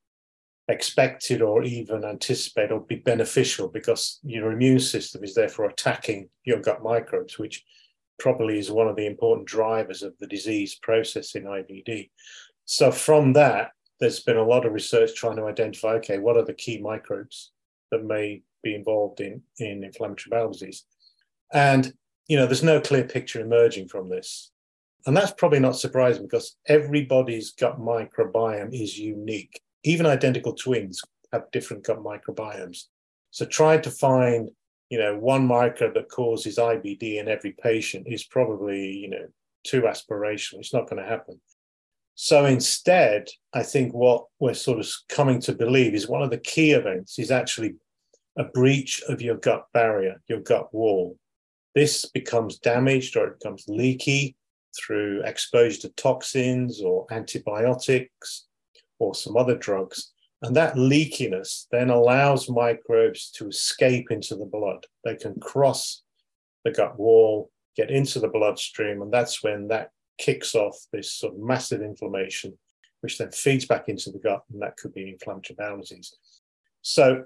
expected 0.69 1.43
or 1.43 1.63
even 1.63 2.05
anticipate 2.05 2.73
or 2.73 2.81
be 2.81 2.97
beneficial 2.97 3.69
because 3.69 4.19
your 4.23 4.53
immune 4.53 4.81
system 4.81 5.23
is 5.23 5.35
therefore 5.35 5.67
attacking 5.67 6.29
your 6.45 6.61
gut 6.61 6.83
microbes, 6.83 7.39
which 7.39 7.65
probably 8.19 8.59
is 8.59 8.71
one 8.71 8.89
of 8.89 8.97
the 8.97 9.07
important 9.07 9.47
drivers 9.47 10.03
of 10.03 10.15
the 10.21 10.27
disease 10.27 10.77
process 10.77 11.35
in 11.35 11.45
IBD. 11.45 12.11
So 12.65 12.91
from 12.91 13.35
that, 13.35 13.73
there's 14.01 14.21
been 14.21 14.37
a 14.37 14.45
lot 14.45 14.65
of 14.65 14.73
research 14.73 15.15
trying 15.15 15.37
to 15.37 15.47
identify, 15.47 15.95
okay, 15.95 16.19
what 16.19 16.37
are 16.37 16.45
the 16.45 16.55
key 16.55 16.81
microbes 16.81 17.53
that 17.91 18.05
may 18.05 18.43
be 18.63 18.75
involved 18.75 19.21
in, 19.21 19.43
in 19.59 19.85
inflammatory 19.85 20.31
bowel 20.31 20.53
disease? 20.53 20.85
And, 21.53 21.93
you 22.27 22.37
know, 22.37 22.47
there's 22.47 22.63
no 22.63 22.81
clear 22.81 23.05
picture 23.05 23.41
emerging 23.41 23.89
from 23.89 24.09
this. 24.09 24.51
And 25.07 25.15
that's 25.15 25.33
probably 25.33 25.61
not 25.61 25.77
surprising 25.77 26.23
because 26.23 26.57
everybody's 26.67 27.53
gut 27.53 27.79
microbiome 27.79 28.73
is 28.73 28.99
unique 28.99 29.61
even 29.85 30.07
identical 30.07 30.55
twins 30.55 31.01
have 31.33 31.51
different 31.53 31.85
gut 31.85 31.99
microbiomes. 32.03 32.85
So 33.31 33.45
trying 33.45 33.83
to 33.83 33.91
find, 33.91 34.51
you 34.89 34.99
know, 34.99 35.17
one 35.17 35.47
microbe 35.47 35.95
that 35.95 36.11
causes 36.11 36.57
IBD 36.57 37.19
in 37.19 37.29
every 37.29 37.53
patient 37.53 38.07
is 38.09 38.25
probably, 38.25 38.89
you 38.89 39.11
know, 39.11 39.27
too 39.65 39.83
aspirational. 39.83 40.61
It's 40.61 40.73
not 40.73 40.89
going 40.89 41.03
to 41.03 41.09
happen. 41.09 41.41
So 42.15 42.47
instead, 42.47 43.29
I 43.53 43.63
think 43.63 43.93
what 43.93 44.27
we're 44.39 44.55
sort 44.55 44.79
of 44.79 44.89
coming 45.09 45.41
to 45.43 45.53
believe 45.53 45.95
is 45.95 46.09
one 46.09 46.23
of 46.23 46.31
the 46.31 46.39
key 46.39 46.71
events 46.71 47.19
is 47.19 47.31
actually 47.31 47.75
a 48.39 48.45
breach 48.45 49.03
of 49.09 49.21
your 49.21 49.37
gut 49.37 49.67
barrier, 49.75 50.23
your 50.29 50.41
gut 50.41 50.73
wall. 50.73 51.19
This 51.75 52.05
becomes 52.05 52.59
damaged 52.59 53.17
or 53.17 53.27
it 53.27 53.41
becomes 53.41 53.65
leaky 53.67 54.37
through 54.77 55.23
exposure 55.25 55.81
to 55.83 55.89
toxins 55.91 56.81
or 56.81 57.07
antibiotics 57.11 58.47
or 58.99 59.15
some 59.15 59.37
other 59.37 59.57
drugs. 59.57 60.13
And 60.43 60.55
that 60.57 60.75
leakiness 60.75 61.67
then 61.71 61.91
allows 61.91 62.51
microbes 62.51 63.31
to 63.33 63.49
escape 63.49 64.11
into 64.11 64.37
the 64.37 64.45
blood. 64.45 64.85
They 65.05 65.17
can 65.17 65.41
cross 65.41 66.03
the 66.65 66.71
gut 66.71 66.99
wall, 66.99 67.51
get 67.77 67.91
into 67.91 68.21
the 68.21 68.29
bloodstream, 68.29 69.03
and 69.03 69.13
that's 69.13 69.43
when 69.43 69.69
that 69.69 69.91
kicks 70.19 70.55
off 70.55 70.77
this 70.93 71.13
sort 71.13 71.35
of 71.35 71.41
massive 71.41 71.83
inflammation, 71.83 72.59
which 73.01 73.19
then 73.19 73.31
feeds 73.31 73.65
back 73.67 73.89
into 73.89 74.11
the 74.11 74.19
gut, 74.19 74.43
and 74.53 74.61
that 74.61 74.77
could 74.77 74.93
be 74.93 75.09
inflammatory 75.09 75.57
bowel 75.59 75.81
disease. 75.81 76.15
So 76.83 77.25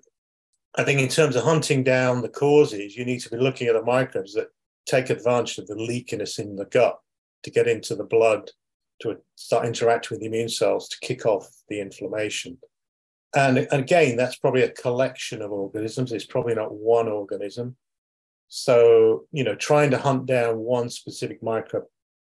I 0.76 0.84
think 0.84 1.00
in 1.00 1.08
terms 1.08 1.34
of 1.34 1.44
hunting 1.44 1.82
down 1.82 2.22
the 2.22 2.28
causes, 2.28 2.96
you 2.96 3.04
need 3.04 3.20
to 3.20 3.30
be 3.30 3.36
looking 3.36 3.66
at 3.66 3.74
the 3.74 3.82
microbes 3.82 4.34
that 4.34 4.48
take 4.86 5.10
advantage 5.10 5.58
of 5.58 5.66
the 5.66 5.74
leakiness 5.74 6.38
in 6.38 6.56
the 6.56 6.66
gut 6.66 6.98
to 7.42 7.50
get 7.50 7.66
into 7.66 7.94
the 7.94 8.04
blood 8.04 8.50
to 9.00 9.16
start 9.36 9.66
interacting 9.66 10.14
with 10.14 10.20
the 10.20 10.26
immune 10.26 10.48
cells 10.48 10.88
to 10.88 10.98
kick 11.00 11.26
off 11.26 11.48
the 11.68 11.80
inflammation. 11.80 12.58
And, 13.34 13.58
and 13.58 13.82
again, 13.82 14.16
that's 14.16 14.36
probably 14.36 14.62
a 14.62 14.70
collection 14.70 15.42
of 15.42 15.52
organisms. 15.52 16.12
It's 16.12 16.26
probably 16.26 16.54
not 16.54 16.74
one 16.74 17.08
organism. 17.08 17.76
So, 18.48 19.26
you 19.30 19.44
know, 19.44 19.54
trying 19.54 19.90
to 19.90 19.98
hunt 19.98 20.26
down 20.26 20.58
one 20.58 20.88
specific 20.88 21.42
microbe 21.42 21.84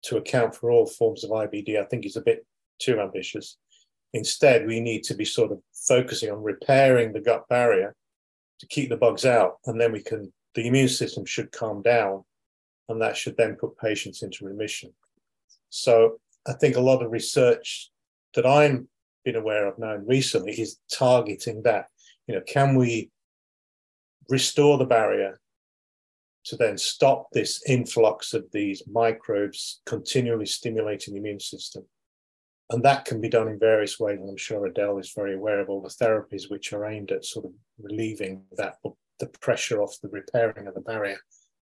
to 0.04 0.16
account 0.16 0.54
for 0.54 0.70
all 0.70 0.86
forms 0.86 1.24
of 1.24 1.30
IBD, 1.30 1.78
I 1.78 1.84
think 1.84 2.06
is 2.06 2.16
a 2.16 2.22
bit 2.22 2.46
too 2.78 3.00
ambitious. 3.00 3.58
Instead, 4.14 4.66
we 4.66 4.80
need 4.80 5.02
to 5.04 5.14
be 5.14 5.24
sort 5.24 5.52
of 5.52 5.60
focusing 5.86 6.30
on 6.30 6.42
repairing 6.42 7.12
the 7.12 7.20
gut 7.20 7.46
barrier 7.48 7.94
to 8.60 8.66
keep 8.66 8.88
the 8.88 8.96
bugs 8.96 9.26
out, 9.26 9.56
and 9.66 9.78
then 9.80 9.92
we 9.92 10.02
can 10.02 10.32
the 10.54 10.66
immune 10.66 10.88
system 10.88 11.26
should 11.26 11.52
calm 11.52 11.82
down, 11.82 12.24
and 12.88 13.02
that 13.02 13.16
should 13.16 13.36
then 13.36 13.56
put 13.56 13.76
patients 13.76 14.22
into 14.22 14.46
remission. 14.46 14.90
So 15.68 16.18
I 16.46 16.52
think 16.52 16.76
a 16.76 16.80
lot 16.80 17.02
of 17.02 17.10
research 17.10 17.90
that 18.34 18.46
I'm 18.46 18.88
been 19.24 19.36
aware 19.36 19.66
of 19.66 19.78
now 19.78 19.96
recently 19.96 20.52
is 20.52 20.78
targeting 20.90 21.62
that. 21.64 21.86
You 22.26 22.36
know, 22.36 22.42
can 22.46 22.76
we 22.76 23.10
restore 24.28 24.78
the 24.78 24.86
barrier 24.86 25.40
to 26.44 26.56
then 26.56 26.78
stop 26.78 27.26
this 27.32 27.60
influx 27.68 28.32
of 28.32 28.44
these 28.52 28.82
microbes 28.86 29.82
continually 29.84 30.46
stimulating 30.46 31.14
the 31.14 31.20
immune 31.20 31.40
system? 31.40 31.84
And 32.70 32.82
that 32.84 33.04
can 33.04 33.20
be 33.20 33.28
done 33.28 33.48
in 33.48 33.58
various 33.58 33.98
ways. 33.98 34.18
And 34.20 34.30
I'm 34.30 34.36
sure 34.36 34.66
Adele 34.66 34.98
is 34.98 35.12
very 35.14 35.34
aware 35.34 35.60
of 35.60 35.68
all 35.68 35.82
the 35.82 35.88
therapies 35.88 36.50
which 36.50 36.72
are 36.72 36.86
aimed 36.86 37.12
at 37.12 37.24
sort 37.24 37.46
of 37.46 37.52
relieving 37.80 38.42
that 38.56 38.76
the 39.18 39.26
pressure 39.40 39.82
off 39.82 39.96
the 40.02 40.08
repairing 40.08 40.66
of 40.66 40.74
the 40.74 40.80
barrier 40.80 41.18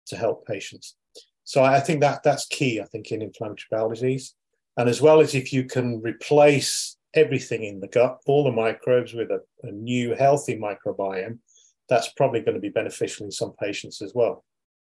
to 0.07 0.17
help 0.17 0.45
patients. 0.45 0.95
So 1.43 1.63
I 1.63 1.79
think 1.79 2.01
that 2.01 2.23
that's 2.23 2.47
key, 2.47 2.79
I 2.81 2.85
think, 2.85 3.11
in 3.11 3.21
inflammatory 3.21 3.67
bowel 3.71 3.89
disease. 3.89 4.35
And 4.77 4.89
as 4.89 5.01
well 5.01 5.19
as 5.19 5.35
if 5.35 5.53
you 5.53 5.63
can 5.63 6.01
replace 6.01 6.97
everything 7.13 7.63
in 7.63 7.79
the 7.79 7.87
gut, 7.87 8.17
all 8.25 8.43
the 8.43 8.51
microbes 8.51 9.13
with 9.13 9.31
a, 9.31 9.39
a 9.63 9.71
new 9.71 10.13
healthy 10.15 10.57
microbiome, 10.57 11.39
that's 11.87 12.11
probably 12.17 12.41
going 12.41 12.55
to 12.55 12.61
be 12.61 12.69
beneficial 12.69 13.25
in 13.25 13.31
some 13.31 13.53
patients 13.59 14.01
as 14.01 14.13
well. 14.13 14.43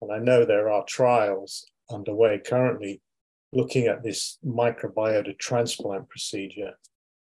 And 0.02 0.12
I 0.12 0.20
know 0.20 0.46
there 0.46 0.70
are 0.70 0.84
trials 0.86 1.66
underway 1.90 2.40
currently 2.40 3.02
looking 3.52 3.88
at 3.88 4.04
this 4.04 4.38
microbiota 4.46 5.38
transplant 5.40 6.08
procedure 6.10 6.74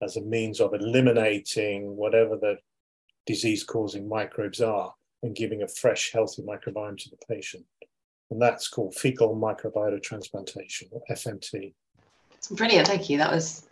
as 0.03 0.17
a 0.17 0.23
means 0.23 0.61
of 0.61 0.75
eliminating 0.75 1.97
whatever 1.97 2.37
the 2.37 2.57
disease 3.27 3.63
causing 3.65 4.09
microbes 4.09 4.61
are 4.61 4.93
and 5.23 5.37
giving 5.37 5.63
a 5.63 5.69
fresh, 5.69 6.11
healthy 6.13 6.43
microbiome 6.43 6.97
to 6.97 7.11
the 7.11 7.19
patient. 7.29 7.65
And 8.31 8.41
that's 8.41 8.69
called 8.69 8.95
fecal 8.95 9.37
microbiota 9.37 10.03
transplantation, 10.03 10.89
or 10.93 11.03
FMT. 11.11 11.75
Brilliant, 12.49 12.87
thank 12.87 13.11
you. 13.11 13.19
That 13.19 13.31
was 13.31 13.67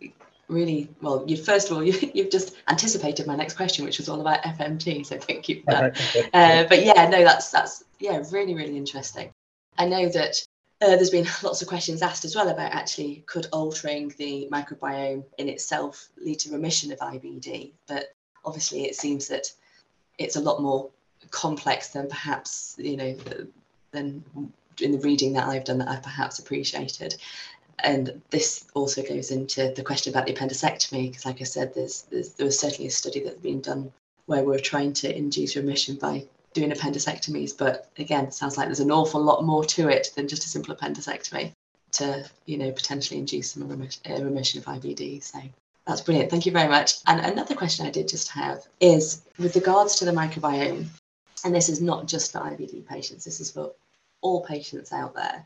really 0.49 0.89
well. 1.01 1.23
You 1.25 1.37
first 1.37 1.69
of 1.69 1.77
all, 1.77 1.83
you, 1.83 2.23
have 2.23 2.31
just 2.31 2.55
anticipated 2.67 3.27
my 3.27 3.35
next 3.35 3.55
question, 3.55 3.85
which 3.85 3.97
was 3.97 4.09
all 4.09 4.21
about 4.21 4.43
FMT. 4.43 5.05
So 5.05 5.17
thank 5.17 5.47
you 5.47 5.61
for 5.61 5.71
that. 5.71 6.29
Uh, 6.33 6.65
but 6.67 6.83
yeah, 6.83 7.07
no, 7.07 7.23
that's 7.23 7.51
that's 7.51 7.83
yeah, 7.99 8.21
really 8.31 8.55
really 8.55 8.77
interesting. 8.77 9.31
I 9.77 9.85
know 9.85 10.09
that 10.09 10.45
uh, 10.81 10.95
there's 10.95 11.09
been 11.09 11.27
lots 11.43 11.61
of 11.61 11.67
questions 11.67 12.01
asked 12.01 12.25
as 12.25 12.35
well 12.35 12.49
about 12.49 12.73
actually 12.73 13.23
could 13.27 13.47
altering 13.51 14.13
the 14.17 14.49
microbiome 14.51 15.23
in 15.37 15.49
itself 15.49 16.09
lead 16.17 16.39
to 16.39 16.51
remission 16.51 16.91
of 16.91 16.99
IBD, 16.99 17.71
but 17.87 18.13
obviously 18.43 18.85
it 18.85 18.95
seems 18.95 19.27
that 19.27 19.51
it's 20.17 20.35
a 20.35 20.41
lot 20.41 20.61
more 20.61 20.89
complex 21.31 21.89
than 21.89 22.07
perhaps 22.07 22.75
you 22.77 22.97
know 22.97 23.15
than 23.91 24.23
in 24.81 24.91
the 24.93 24.99
reading 24.99 25.33
that 25.33 25.47
I've 25.47 25.65
done 25.65 25.79
that 25.79 25.89
I've 25.89 26.03
perhaps 26.03 26.39
appreciated. 26.39 27.15
And 27.83 28.21
this 28.29 28.65
also 28.73 29.01
goes 29.01 29.31
into 29.31 29.73
the 29.75 29.83
question 29.83 30.13
about 30.13 30.27
the 30.27 30.33
appendicectomy, 30.33 31.09
because 31.09 31.25
like 31.25 31.41
I 31.41 31.45
said, 31.45 31.73
there's, 31.73 32.03
there's 32.03 32.33
there 32.33 32.45
was 32.45 32.59
certainly 32.59 32.87
a 32.87 32.91
study 32.91 33.21
that's 33.21 33.39
been 33.39 33.61
done 33.61 33.91
where 34.25 34.43
we're 34.43 34.59
trying 34.59 34.93
to 34.93 35.15
induce 35.15 35.55
remission 35.55 35.95
by 35.95 36.25
doing 36.53 36.71
appendectomies. 36.71 37.57
But 37.57 37.89
again, 37.97 38.31
sounds 38.31 38.57
like 38.57 38.67
there's 38.67 38.79
an 38.79 38.91
awful 38.91 39.21
lot 39.21 39.43
more 39.43 39.63
to 39.65 39.89
it 39.89 40.11
than 40.15 40.27
just 40.27 40.45
a 40.45 40.49
simple 40.49 40.75
appendicectomy 40.75 41.53
to, 41.93 42.29
you 42.45 42.57
know, 42.57 42.71
potentially 42.71 43.19
induce 43.19 43.51
some 43.51 43.67
remission, 43.67 44.01
uh, 44.11 44.23
remission 44.23 44.59
of 44.59 44.65
IBD. 44.65 45.23
So 45.23 45.39
that's 45.87 46.01
brilliant. 46.01 46.29
Thank 46.29 46.45
you 46.45 46.51
very 46.51 46.69
much. 46.69 46.95
And 47.07 47.19
another 47.19 47.55
question 47.55 47.85
I 47.85 47.91
did 47.91 48.07
just 48.07 48.29
have 48.29 48.65
is 48.79 49.21
with 49.37 49.55
regards 49.55 49.95
to 49.97 50.05
the 50.05 50.11
microbiome, 50.11 50.85
and 51.43 51.55
this 51.55 51.69
is 51.69 51.81
not 51.81 52.07
just 52.07 52.31
for 52.31 52.39
IBD 52.39 52.85
patients, 52.87 53.25
this 53.25 53.39
is 53.39 53.51
for 53.51 53.71
all 54.21 54.45
patients 54.45 54.91
out 54.91 55.15
there. 55.15 55.45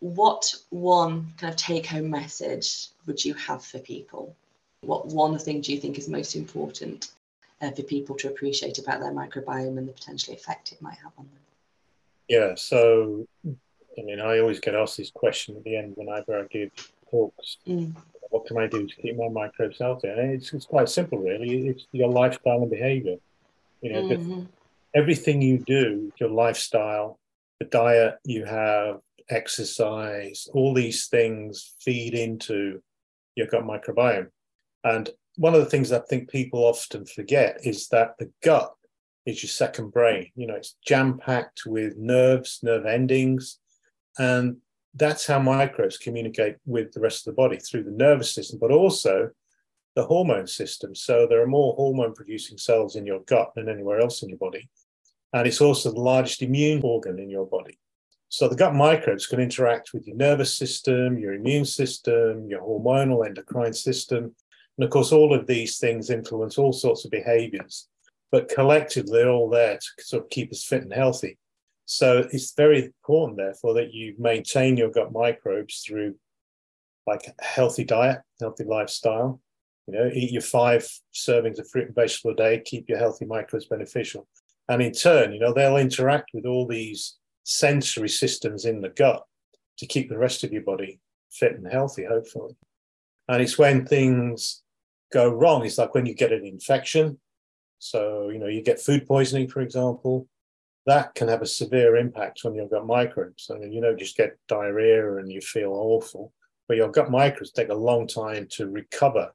What 0.00 0.54
one 0.70 1.32
kind 1.36 1.52
of 1.52 1.56
take 1.56 1.86
home 1.86 2.10
message 2.10 2.88
would 3.06 3.24
you 3.24 3.34
have 3.34 3.64
for 3.64 3.78
people? 3.78 4.34
What 4.82 5.06
one 5.06 5.38
thing 5.38 5.60
do 5.60 5.72
you 5.72 5.80
think 5.80 5.98
is 5.98 6.08
most 6.08 6.34
important 6.34 7.12
uh, 7.60 7.70
for 7.70 7.82
people 7.82 8.16
to 8.16 8.28
appreciate 8.28 8.78
about 8.78 9.00
their 9.00 9.12
microbiome 9.12 9.76
and 9.78 9.88
the 9.88 9.92
potential 9.92 10.34
effect 10.34 10.72
it 10.72 10.80
might 10.80 10.96
have 10.96 11.12
on 11.18 11.26
them? 11.26 11.42
Yeah, 12.28 12.54
so 12.54 13.26
I 13.98 14.02
mean, 14.02 14.20
I 14.20 14.38
always 14.38 14.60
get 14.60 14.74
asked 14.74 14.96
this 14.96 15.10
question 15.10 15.56
at 15.56 15.64
the 15.64 15.76
end 15.76 15.94
whenever 15.96 16.38
I 16.38 16.44
give 16.44 16.70
talks. 17.10 17.58
Mm. 17.66 17.94
What 18.30 18.46
can 18.46 18.58
I 18.58 18.66
do 18.66 18.86
to 18.86 18.96
keep 18.96 19.16
my 19.16 19.28
microbes 19.28 19.78
healthy? 19.78 20.08
And 20.08 20.32
it's, 20.32 20.52
it's 20.52 20.66
quite 20.66 20.88
simple, 20.88 21.18
really. 21.18 21.68
It's 21.68 21.86
your 21.92 22.08
lifestyle 22.08 22.62
and 22.62 22.70
behavior. 22.70 23.16
You 23.82 23.92
know, 23.92 24.02
mm-hmm. 24.02 24.42
everything 24.94 25.42
you 25.42 25.58
do, 25.58 26.12
your 26.20 26.28
lifestyle, 26.28 27.18
the 27.58 27.66
diet 27.66 28.18
you 28.24 28.44
have, 28.44 29.00
exercise, 29.30 30.48
all 30.52 30.74
these 30.74 31.06
things 31.08 31.74
feed 31.80 32.14
into 32.14 32.82
your 33.36 33.46
gut 33.46 33.64
microbiome. 33.64 34.28
And 34.84 35.10
one 35.36 35.54
of 35.54 35.60
the 35.60 35.70
things 35.70 35.92
I 35.92 36.00
think 36.00 36.30
people 36.30 36.60
often 36.60 37.06
forget 37.06 37.58
is 37.64 37.88
that 37.88 38.18
the 38.18 38.30
gut 38.42 38.72
is 39.26 39.42
your 39.42 39.50
second 39.50 39.90
brain. 39.90 40.30
You 40.34 40.46
know, 40.46 40.56
it's 40.56 40.76
jam 40.86 41.18
packed 41.18 41.62
with 41.66 41.96
nerves, 41.96 42.60
nerve 42.62 42.86
endings, 42.86 43.58
and 44.18 44.56
that's 44.94 45.26
how 45.26 45.38
microbes 45.38 45.98
communicate 45.98 46.56
with 46.66 46.92
the 46.92 47.00
rest 47.00 47.26
of 47.26 47.32
the 47.32 47.36
body 47.36 47.58
through 47.58 47.84
the 47.84 47.90
nervous 47.90 48.34
system, 48.34 48.58
but 48.60 48.72
also 48.72 49.30
the 49.94 50.04
hormone 50.04 50.46
system. 50.46 50.94
So 50.94 51.26
there 51.28 51.42
are 51.42 51.46
more 51.46 51.74
hormone 51.74 52.14
producing 52.14 52.58
cells 52.58 52.96
in 52.96 53.06
your 53.06 53.20
gut 53.20 53.52
than 53.54 53.68
anywhere 53.68 54.00
else 54.00 54.22
in 54.22 54.28
your 54.28 54.38
body. 54.38 54.68
And 55.32 55.46
it's 55.46 55.60
also 55.60 55.92
the 55.92 56.00
largest 56.00 56.42
immune 56.42 56.80
organ 56.82 57.18
in 57.18 57.30
your 57.30 57.46
body. 57.46 57.78
So 58.30 58.48
the 58.48 58.56
gut 58.56 58.74
microbes 58.74 59.26
can 59.26 59.40
interact 59.40 59.92
with 59.92 60.06
your 60.06 60.16
nervous 60.16 60.56
system, 60.56 61.18
your 61.18 61.34
immune 61.34 61.64
system, 61.64 62.48
your 62.48 62.62
hormonal 62.62 63.26
endocrine 63.26 63.74
system, 63.74 64.34
and 64.80 64.84
of 64.84 64.90
course, 64.90 65.12
all 65.12 65.34
of 65.34 65.46
these 65.46 65.78
things 65.78 66.08
influence 66.08 66.56
all 66.56 66.72
sorts 66.72 67.04
of 67.04 67.10
behaviors, 67.10 67.88
but 68.32 68.48
collectively, 68.48 69.18
they're 69.18 69.28
all 69.28 69.50
there 69.50 69.76
to 69.76 70.04
sort 70.04 70.22
of 70.24 70.30
keep 70.30 70.50
us 70.52 70.64
fit 70.64 70.82
and 70.82 70.92
healthy. 70.92 71.36
So 71.84 72.26
it's 72.32 72.54
very 72.54 72.84
important, 72.84 73.36
therefore, 73.36 73.74
that 73.74 73.92
you 73.92 74.14
maintain 74.16 74.78
your 74.78 74.90
gut 74.90 75.12
microbes 75.12 75.82
through 75.86 76.14
like 77.06 77.26
a 77.26 77.44
healthy 77.44 77.84
diet, 77.84 78.20
healthy 78.40 78.64
lifestyle. 78.64 79.40
You 79.86 79.94
know, 79.94 80.10
eat 80.14 80.30
your 80.30 80.40
five 80.40 80.88
servings 81.12 81.58
of 81.58 81.68
fruit 81.68 81.88
and 81.88 81.94
vegetable 81.94 82.30
a 82.30 82.36
day, 82.36 82.62
keep 82.64 82.88
your 82.88 82.98
healthy 82.98 83.26
microbes 83.26 83.66
beneficial. 83.66 84.28
And 84.68 84.80
in 84.80 84.92
turn, 84.92 85.32
you 85.32 85.40
know, 85.40 85.52
they'll 85.52 85.76
interact 85.76 86.30
with 86.32 86.46
all 86.46 86.66
these 86.66 87.18
sensory 87.50 88.08
systems 88.08 88.64
in 88.64 88.80
the 88.80 88.88
gut 88.90 89.24
to 89.78 89.86
keep 89.86 90.08
the 90.08 90.18
rest 90.18 90.44
of 90.44 90.52
your 90.52 90.62
body 90.62 91.00
fit 91.32 91.56
and 91.56 91.66
healthy, 91.70 92.04
hopefully. 92.04 92.54
And 93.28 93.42
it's 93.42 93.58
when 93.58 93.84
things 93.84 94.62
go 95.12 95.28
wrong. 95.28 95.64
It's 95.64 95.78
like 95.78 95.94
when 95.94 96.06
you 96.06 96.14
get 96.14 96.32
an 96.32 96.44
infection. 96.44 97.18
So, 97.80 98.28
you 98.28 98.38
know, 98.38 98.46
you 98.46 98.62
get 98.62 98.80
food 98.80 99.06
poisoning, 99.06 99.48
for 99.48 99.60
example, 99.60 100.28
that 100.86 101.14
can 101.14 101.28
have 101.28 101.42
a 101.42 101.46
severe 101.46 101.96
impact 101.96 102.42
on 102.44 102.54
your 102.54 102.68
gut 102.68 102.86
microbes. 102.86 103.50
I 103.52 103.58
mean, 103.58 103.72
you 103.72 103.80
know, 103.80 103.96
just 103.96 104.16
get 104.16 104.38
diarrhea 104.46 105.16
and 105.16 105.30
you 105.30 105.40
feel 105.40 105.72
awful, 105.72 106.32
but 106.68 106.76
your 106.76 106.90
gut 106.90 107.10
microbes 107.10 107.50
take 107.50 107.70
a 107.70 107.74
long 107.74 108.06
time 108.06 108.46
to 108.52 108.68
recover 108.68 109.32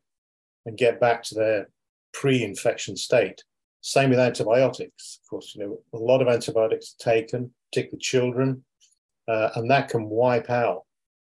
and 0.65 0.77
get 0.77 1.01
back 1.01 1.21
to 1.23 1.35
their 1.35 1.69
pre-infection 2.13 2.95
state. 2.95 3.43
Same 3.81 4.09
with 4.09 4.19
antibiotics. 4.19 5.19
Of 5.21 5.29
course, 5.29 5.53
you 5.53 5.63
know, 5.63 5.79
a 5.93 5.97
lot 5.97 6.21
of 6.21 6.27
antibiotics 6.27 6.95
are 6.99 7.03
taken, 7.03 7.53
particularly 7.75 8.01
children, 8.01 8.63
uh, 9.27 9.49
and 9.55 9.69
that 9.69 9.89
can 9.89 10.09
wipe 10.09 10.49
out 10.49 10.83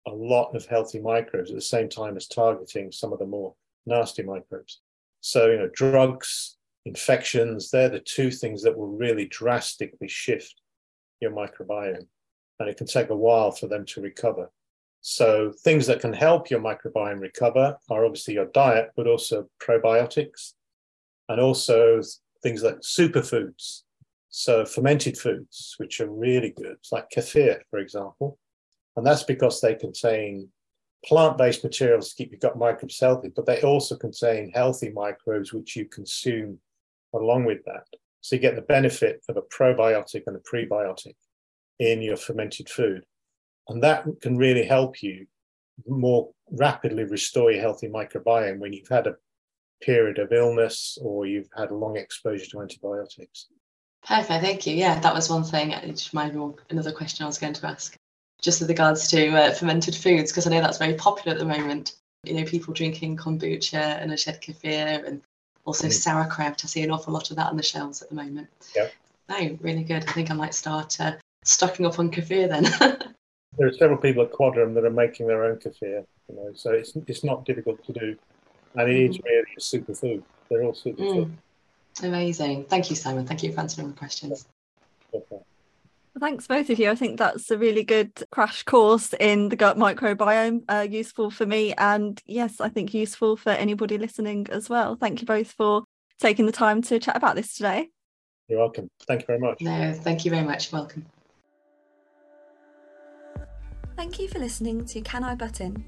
a 0.06 0.11
lot 0.11 0.54
of 0.54 0.64
healthy 0.66 1.00
microbes 1.00 1.50
at 1.50 1.56
the 1.56 1.61
same 1.62 1.88
time 1.88 2.16
as 2.16 2.28
targeting 2.28 2.92
some 2.92 3.12
of 3.12 3.18
the 3.18 3.26
more 3.26 3.54
nasty 3.87 4.22
microbes. 4.22 4.80
So, 5.20 5.50
you 5.50 5.59
know, 5.59 5.70
drugs, 5.74 6.56
infections, 6.85 7.70
they're 7.70 7.88
the 7.88 7.98
two 7.98 8.30
things 8.30 8.62
that 8.62 8.76
will 8.76 8.96
really 8.96 9.26
drastically 9.26 10.06
shift 10.06 10.54
your 11.20 11.32
microbiome. 11.32 12.06
And 12.61 12.68
it 12.68 12.76
can 12.76 12.87
take 12.87 13.11
a 13.11 13.16
while 13.16 13.50
for 13.50 13.66
them 13.66 13.85
to 13.87 14.00
recover. 14.00 14.50
So, 15.00 15.52
things 15.64 15.87
that 15.88 16.00
can 16.00 16.12
help 16.12 16.48
your 16.48 16.61
microbiome 16.61 17.20
recover 17.20 17.76
are 17.90 18.04
obviously 18.04 18.35
your 18.35 18.46
diet, 18.46 18.90
but 18.96 19.09
also 19.09 19.48
probiotics 19.61 20.52
and 21.28 21.40
also 21.40 22.00
things 22.42 22.62
like 22.62 22.78
superfoods. 22.80 23.82
So, 24.38 24.66
fermented 24.66 25.16
foods, 25.16 25.77
which 25.79 25.99
are 25.99 26.11
really 26.11 26.51
good, 26.51 26.77
like 26.92 27.09
kefir, 27.09 27.59
for 27.70 27.79
example. 27.79 28.38
And 28.94 29.07
that's 29.07 29.22
because 29.22 29.62
they 29.62 29.75
contain 29.75 30.51
plant-based 31.07 31.64
materials 31.64 32.11
to 32.11 32.16
keep 32.16 32.33
your 32.33 32.40
gut 32.40 32.59
microbes 32.59 33.01
healthy, 33.01 33.31
but 33.35 33.46
they 33.46 33.62
also 33.62 33.96
contain 33.96 34.53
healthy 34.55 34.90
microbes 34.90 35.55
which 35.55 35.75
you 35.75 35.87
consume 35.87 36.59
along 37.14 37.46
with 37.46 37.64
that. 37.64 37.85
So 38.20 38.37
you 38.37 38.42
get 38.42 38.57
the 38.57 38.61
benefit 38.61 39.22
of 39.31 39.38
a 39.38 39.42
probiotic 39.42 40.25
and 40.27 40.37
a 40.37 40.40
prebiotic 40.40 41.16
in 41.79 42.03
your 42.03 42.18
fermented 42.18 42.68
food. 42.68 43.05
And 43.68 43.83
that 43.83 44.05
can 44.20 44.37
really 44.37 44.66
help 44.66 45.03
you 45.03 45.27
more 45.87 46.29
rapidly 46.51 47.05
restore 47.05 47.53
your 47.53 47.62
healthy 47.62 47.88
microbiome 47.88 48.59
when 48.59 48.75
you've 48.75 48.88
had 48.88 49.07
a 49.07 49.16
period 49.81 50.18
of 50.18 50.31
illness 50.31 50.99
or 51.01 51.25
you've 51.25 51.49
had 51.57 51.70
a 51.70 51.75
long 51.75 51.96
exposure 51.96 52.51
to 52.51 52.61
antibiotics. 52.61 53.49
Perfect, 54.07 54.45
thank 54.45 54.66
you. 54.66 54.75
Yeah, 54.75 55.01
that 55.01 55.14
was 55.14 55.29
one 55.29 55.42
thing. 55.42 55.73
It 55.73 55.87
just 55.90 56.12
reminded 56.12 56.37
me 56.37 56.45
of 56.45 56.59
another 56.71 56.92
question 56.92 57.25
I 57.25 57.27
was 57.27 57.38
going 57.38 57.55
to 57.55 57.66
ask, 57.66 57.97
just 58.40 58.61
with 58.61 58.69
regards 58.69 59.09
to 59.09 59.29
uh, 59.31 59.53
fermented 59.53 59.97
foods, 59.97 60.31
because 60.31 60.47
I 60.47 60.51
know 60.51 60.61
that's 60.61 60.79
very 60.79 60.95
popular 60.95 61.35
at 61.35 61.40
the 61.40 61.47
moment. 61.47 61.97
You 62.23 62.35
know, 62.35 62.45
people 62.45 62.73
drinking 62.73 63.16
kombucha 63.16 64.01
and 64.01 64.12
a 64.12 64.16
shed 64.16 64.40
kefir 64.40 65.07
and 65.07 65.23
also 65.64 65.88
mm. 65.88 65.92
sauerkraut. 65.92 66.64
I 66.64 66.69
see 66.69 66.83
an 66.83 66.90
awful 66.92 67.12
lot 67.12 67.31
of 67.31 67.37
that 67.37 67.49
on 67.49 67.57
the 67.57 67.62
shelves 67.62 68.01
at 68.01 68.09
the 68.09 68.14
moment. 68.14 68.49
Yeah. 68.77 68.88
No, 69.29 69.59
really 69.61 69.83
good. 69.83 70.05
I 70.09 70.12
think 70.12 70.31
I 70.31 70.35
might 70.35 70.55
start 70.55 71.01
uh, 71.01 71.12
stocking 71.42 71.85
up 71.85 71.99
on 71.99 72.12
kefir 72.12 72.49
then. 72.49 72.64
there 73.59 73.66
are 73.66 73.73
several 73.73 73.99
people 73.99 74.23
at 74.23 74.33
Quadram 74.33 74.73
that 74.75 74.85
are 74.85 74.90
making 74.90 75.27
their 75.27 75.45
own 75.45 75.57
kefir, 75.57 76.07
you 76.29 76.37
know, 76.37 76.53
so 76.55 76.71
it's 76.71 76.95
it's 77.09 77.25
not 77.25 77.45
difficult 77.45 77.85
to 77.87 77.92
do, 77.92 78.16
and 78.77 78.88
it 78.88 79.11
is 79.11 79.19
mm. 79.19 79.25
really 79.25 79.53
a 79.57 79.61
superfood. 79.61 80.23
They're 80.49 80.62
all 80.62 80.75
superfood. 80.75 81.27
Mm. 81.27 81.37
Amazing. 82.02 82.64
Thank 82.64 82.90
you, 82.90 82.96
Simon. 82.96 83.26
Thank 83.26 83.42
you 83.42 83.52
for 83.52 83.61
answering 83.61 83.88
the 83.88 83.94
questions. 83.96 84.46
Okay. 85.14 85.42
Thanks, 86.18 86.46
both 86.46 86.70
of 86.70 86.78
you. 86.78 86.90
I 86.90 86.94
think 86.94 87.18
that's 87.18 87.50
a 87.50 87.59
really 87.59 87.85
good 87.85 88.11
crash 88.30 88.62
course 88.62 89.12
in 89.20 89.50
the 89.50 89.56
gut 89.56 89.76
microbiome, 89.76 90.62
uh, 90.68 90.87
useful 90.88 91.30
for 91.30 91.44
me, 91.44 91.74
and 91.74 92.22
yes, 92.24 92.59
I 92.59 92.70
think 92.70 92.94
useful 92.94 93.37
for 93.37 93.50
anybody 93.50 93.98
listening 93.98 94.46
as 94.50 94.70
well. 94.70 94.96
Thank 94.96 95.20
you 95.20 95.26
both 95.26 95.52
for 95.52 95.85
taking 96.18 96.46
the 96.46 96.52
time 96.52 96.80
to 96.82 96.98
chat 96.98 97.16
about 97.16 97.37
this 97.37 97.54
today. 97.54 97.90
You're 98.48 98.61
welcome. 98.61 98.88
Thank 99.06 99.22
you 99.22 99.26
very 99.26 99.40
much. 99.40 99.61
No, 99.61 99.92
thank 99.92 100.24
you 100.24 100.30
very 100.30 100.44
much. 100.44 100.72
Welcome. 100.72 101.04
Thank 103.96 104.18
you 104.18 104.28
for 104.28 104.38
listening 104.38 104.87
to 104.87 105.00
Can 105.02 105.22
I 105.22 105.35
Butt 105.35 105.61
In? 105.61 105.85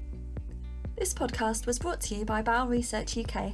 This 0.97 1.13
podcast 1.13 1.65
was 1.65 1.79
brought 1.79 2.01
to 2.01 2.15
you 2.15 2.25
by 2.25 2.41
Bowel 2.41 2.67
Research 2.67 3.17
UK. 3.17 3.53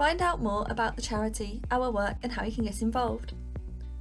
Find 0.00 0.22
out 0.22 0.40
more 0.40 0.64
about 0.70 0.96
the 0.96 1.02
charity, 1.02 1.60
our 1.70 1.90
work, 1.90 2.16
and 2.22 2.32
how 2.32 2.42
you 2.42 2.52
can 2.52 2.64
get 2.64 2.80
involved. 2.80 3.34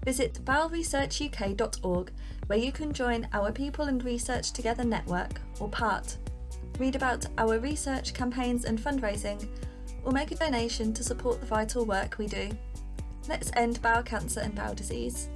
Visit 0.06 0.40
bowelresearchuk.org 0.46 2.12
where 2.48 2.58
you 2.58 2.72
can 2.72 2.94
join 2.94 3.28
our 3.34 3.52
People 3.52 3.84
and 3.84 4.02
Research 4.06 4.54
Together 4.54 4.86
network 4.86 5.42
or 5.60 5.68
part, 5.68 6.16
read 6.80 6.96
about 6.96 7.26
our 7.38 7.60
research 7.60 8.14
campaigns 8.14 8.64
and 8.64 8.80
fundraising, 8.80 9.46
or 10.06 10.14
make 10.14 10.32
a 10.32 10.36
donation 10.36 10.94
to 10.94 11.04
support 11.04 11.42
the 11.42 11.48
vital 11.48 11.84
work 11.84 12.18
we 12.18 12.28
do. 12.28 12.50
Let's 13.28 13.52
end 13.58 13.82
bowel 13.82 14.02
cancer 14.02 14.40
and 14.40 14.56
bowel 14.56 14.76
disease. 14.76 15.28